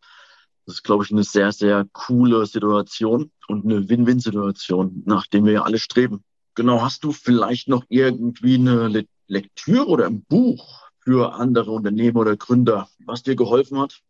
Das 0.67 0.77
ist, 0.77 0.83
glaube 0.85 1.05
ich, 1.05 1.11
eine 1.11 1.25
sehr, 1.25 1.51
sehr 1.53 1.87
coole 1.93 2.47
Situation 2.47 3.31
und 3.49 3.65
eine 3.65 3.89
Win-Win-Situation, 3.89 5.03
nach 5.07 5.27
dem 5.27 5.45
wir 5.45 5.53
ja 5.53 5.63
alle 5.63 5.79
streben. 5.79 6.23
Genau, 6.55 6.83
hast 6.83 7.05
du 7.05 7.13
vielleicht 7.13 7.69
noch 7.69 7.85
irgendwie 7.89 8.57
eine 8.57 9.07
Lektüre 9.27 9.87
oder 9.87 10.07
ein 10.07 10.23
Buch 10.29 10.83
für 11.01 11.35
andere 11.35 11.71
Unternehmer 11.71 12.21
oder 12.21 12.37
Gründer, 12.37 12.89
was 13.05 13.23
dir 13.23 13.37
geholfen 13.37 13.81
hat? 13.81 14.01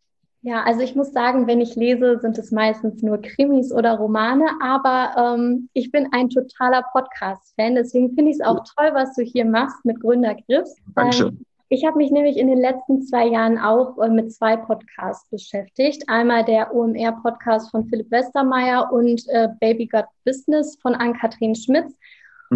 Ja, 0.45 0.63
also 0.63 0.81
ich 0.81 0.93
muss 0.93 1.13
sagen, 1.13 1.47
wenn 1.47 1.61
ich 1.61 1.75
lese, 1.75 2.19
sind 2.19 2.37
es 2.37 2.51
meistens 2.51 3.01
nur 3.01 3.21
Krimis 3.21 3.71
oder 3.71 3.93
Romane, 3.93 4.45
aber 4.61 5.35
ähm, 5.37 5.69
ich 5.71 5.89
bin 5.89 6.09
ein 6.11 6.29
totaler 6.29 6.83
Podcast-Fan, 6.91 7.75
deswegen 7.75 8.13
finde 8.13 8.31
ich 8.31 8.37
es 8.41 8.45
auch 8.45 8.61
toll, 8.75 8.89
was 8.93 9.15
du 9.15 9.23
hier 9.23 9.45
machst 9.45 9.85
mit 9.85 10.01
Gründer 10.01 10.35
Griffs. 10.35 10.75
Dankeschön. 10.95 11.29
Ähm, 11.29 11.45
ich 11.69 11.85
habe 11.85 11.97
mich 11.97 12.11
nämlich 12.11 12.37
in 12.37 12.47
den 12.47 12.59
letzten 12.59 13.01
zwei 13.03 13.25
Jahren 13.25 13.57
auch 13.57 13.97
äh, 13.99 14.09
mit 14.09 14.33
zwei 14.33 14.57
Podcasts 14.57 15.29
beschäftigt. 15.29 16.03
Einmal 16.07 16.43
der 16.43 16.75
OMR-Podcast 16.75 17.71
von 17.71 17.85
Philipp 17.85 18.11
Westermeier 18.11 18.91
und 18.91 19.23
äh, 19.29 19.47
Baby 19.61 19.87
Got 19.87 20.05
Business 20.25 20.77
von 20.81 20.93
Ann-Kathrin 20.93 21.55
Schmitz. 21.55 21.95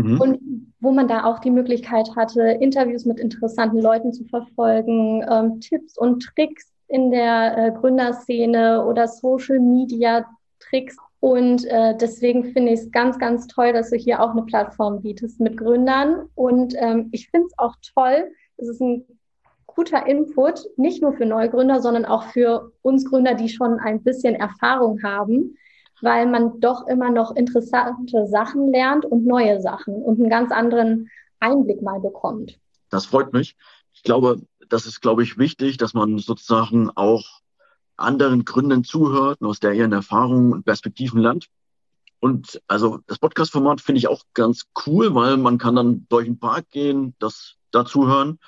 Mhm. 0.04 0.22
Und 0.22 0.40
wo 0.80 0.92
man 0.92 1.08
da 1.08 1.26
auch 1.26 1.40
die 1.40 1.52
Möglichkeit 1.52 2.16
hatte, 2.16 2.42
Interviews 2.42 3.06
mit 3.06 3.20
interessanten 3.20 3.82
Leuten 3.82 4.14
zu 4.14 4.26
verfolgen, 4.26 5.26
ähm, 5.30 5.60
Tipps 5.60 5.98
und 5.98 6.24
Tricks 6.24 6.72
in 6.88 7.12
der 7.12 7.58
äh, 7.58 7.72
Gründerszene 7.72 8.86
oder 8.86 9.08
Social 9.08 9.60
Media 9.60 10.26
Tricks. 10.60 10.96
Und 11.20 11.66
äh, 11.66 11.96
deswegen 11.98 12.46
finde 12.54 12.74
ich 12.74 12.82
es 12.82 12.92
ganz, 12.92 13.18
ganz 13.18 13.48
toll, 13.48 13.74
dass 13.74 13.90
du 13.90 13.98
hier 13.98 14.22
auch 14.22 14.32
eine 14.32 14.44
Plattform 14.44 15.02
bietest 15.02 15.40
mit 15.40 15.58
Gründern. 15.58 16.30
Und 16.36 16.76
ähm, 16.78 17.10
ich 17.12 17.30
finde 17.30 17.48
es 17.48 17.58
auch 17.58 17.76
toll, 17.96 18.32
es 18.58 18.68
ist 18.68 18.82
ein 18.82 19.04
guter 19.66 20.08
Input, 20.08 20.66
nicht 20.78 21.02
nur 21.02 21.14
für 21.14 21.26
Neugründer, 21.26 21.82
sondern 21.82 22.06
auch 22.06 22.24
für 22.24 22.72
uns 22.82 23.06
Gründer, 23.06 23.36
die 23.36 23.50
schon 23.50 23.80
ein 23.80 24.02
bisschen 24.04 24.36
Erfahrung 24.36 25.02
haben, 25.04 25.58
weil 26.02 26.28
man 26.28 26.60
doch 26.60 26.88
immer 26.88 27.10
noch 27.10 27.36
interessante 27.36 28.28
Sachen 28.28 28.72
lernt 28.72 29.06
und 29.06 29.26
neue 29.26 29.62
Sachen 29.62 29.96
und 29.96 30.20
einen 30.20 30.30
ganz 30.30 30.52
anderen 30.52 31.10
Einblick 31.40 31.82
mal 31.82 32.00
bekommt. 32.00 32.60
Das 32.90 33.06
freut 33.06 33.34
mich. 33.34 33.56
Ich 33.94 34.04
glaube, 34.04 34.42
das 34.70 34.86
ist, 34.86 35.02
glaube 35.02 35.24
ich, 35.24 35.38
wichtig, 35.38 35.78
dass 35.78 35.94
man 35.94 36.18
sozusagen 36.20 36.90
auch 36.96 37.42
anderen 37.96 38.46
Gründen 38.46 38.84
zuhört 38.84 39.42
aus 39.42 39.60
der 39.60 39.74
ihren 39.74 39.92
Erfahrungen 39.92 40.54
und 40.54 40.66
Perspektiven 40.66 41.22
lernt. 41.22 41.48
Und 42.20 42.62
also 42.68 43.00
das 43.08 43.20
Podcast-Format 43.20 43.82
finde 43.82 44.00
ich 44.00 44.08
auch 44.08 44.24
ganz 44.34 44.66
cool, 44.86 45.14
weil 45.14 45.38
man 45.38 45.58
kann 45.58 45.76
dann 45.76 46.06
durch 46.10 46.26
den 46.26 46.40
Park 46.40 46.70
gehen, 46.70 47.16
das 47.20 47.56
dazu 47.72 48.08
hören. 48.08 48.40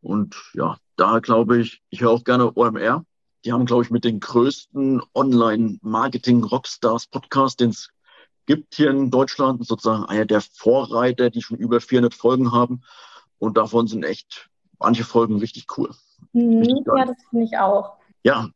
Und 0.00 0.36
ja, 0.54 0.76
da 0.96 1.18
glaube 1.18 1.58
ich, 1.58 1.82
ich 1.90 2.00
höre 2.00 2.10
auch 2.10 2.24
gerne 2.24 2.52
OMR. 2.54 3.04
Die 3.44 3.52
haben, 3.52 3.66
glaube 3.66 3.84
ich, 3.84 3.90
mit 3.90 4.04
den 4.04 4.20
größten 4.20 5.02
Online-Marketing-Rockstars-Podcasts, 5.14 7.56
den 7.56 7.70
es 7.70 7.90
gibt 8.46 8.74
hier 8.74 8.90
in 8.90 9.10
Deutschland, 9.10 9.66
sozusagen 9.66 10.06
einer 10.06 10.24
der 10.24 10.40
Vorreiter, 10.40 11.30
die 11.30 11.42
schon 11.42 11.58
über 11.58 11.80
400 11.80 12.14
Folgen 12.14 12.52
haben. 12.52 12.82
Und 13.38 13.56
davon 13.56 13.86
sind 13.86 14.04
echt 14.04 14.48
manche 14.78 15.04
Folgen 15.04 15.38
richtig 15.38 15.66
cool. 15.76 15.90
Mhm, 16.32 16.60
richtig 16.60 16.86
ja, 16.86 17.04
das 17.04 17.16
finde 17.30 17.44
ich 17.44 17.58
auch. 17.58 17.96
Ja, 18.24 18.48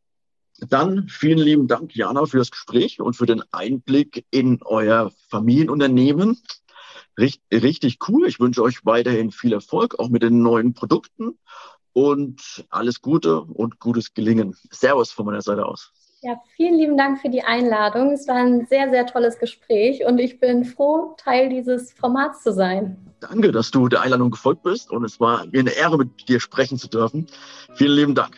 dann 0.59 1.07
vielen 1.07 1.39
lieben 1.39 1.67
Dank, 1.67 1.95
Jana, 1.95 2.25
für 2.25 2.37
das 2.37 2.51
Gespräch 2.51 2.99
und 2.99 3.15
für 3.15 3.25
den 3.25 3.43
Einblick 3.51 4.25
in 4.31 4.59
euer 4.63 5.11
Familienunternehmen. 5.29 6.41
Richtig, 7.17 7.63
richtig 7.63 7.99
cool. 8.07 8.27
Ich 8.27 8.39
wünsche 8.39 8.63
euch 8.63 8.85
weiterhin 8.85 9.31
viel 9.31 9.53
Erfolg, 9.53 9.99
auch 9.99 10.09
mit 10.09 10.23
den 10.23 10.41
neuen 10.41 10.73
Produkten 10.73 11.37
und 11.93 12.65
alles 12.69 13.01
Gute 13.01 13.41
und 13.41 13.79
gutes 13.79 14.13
Gelingen. 14.13 14.55
Servus 14.71 15.11
von 15.11 15.25
meiner 15.25 15.41
Seite 15.41 15.65
aus. 15.65 15.91
Ja, 16.21 16.39
vielen 16.55 16.77
lieben 16.77 16.97
Dank 16.97 17.19
für 17.19 17.29
die 17.29 17.43
Einladung. 17.43 18.11
Es 18.11 18.27
war 18.29 18.35
ein 18.35 18.65
sehr, 18.67 18.89
sehr 18.89 19.05
tolles 19.05 19.39
Gespräch 19.39 20.05
und 20.05 20.19
ich 20.19 20.39
bin 20.39 20.63
froh, 20.63 21.15
Teil 21.17 21.49
dieses 21.49 21.91
Formats 21.91 22.43
zu 22.43 22.53
sein. 22.53 22.95
Danke, 23.19 23.51
dass 23.51 23.71
du 23.71 23.89
der 23.89 24.01
Einladung 24.01 24.31
gefolgt 24.31 24.63
bist 24.63 24.89
und 24.89 25.03
es 25.03 25.19
war 25.19 25.45
mir 25.47 25.59
eine 25.59 25.71
Ehre, 25.71 25.97
mit 25.97 26.29
dir 26.29 26.39
sprechen 26.39 26.77
zu 26.77 26.87
dürfen. 26.87 27.27
Vielen 27.75 27.95
lieben 27.97 28.15
Dank. 28.15 28.37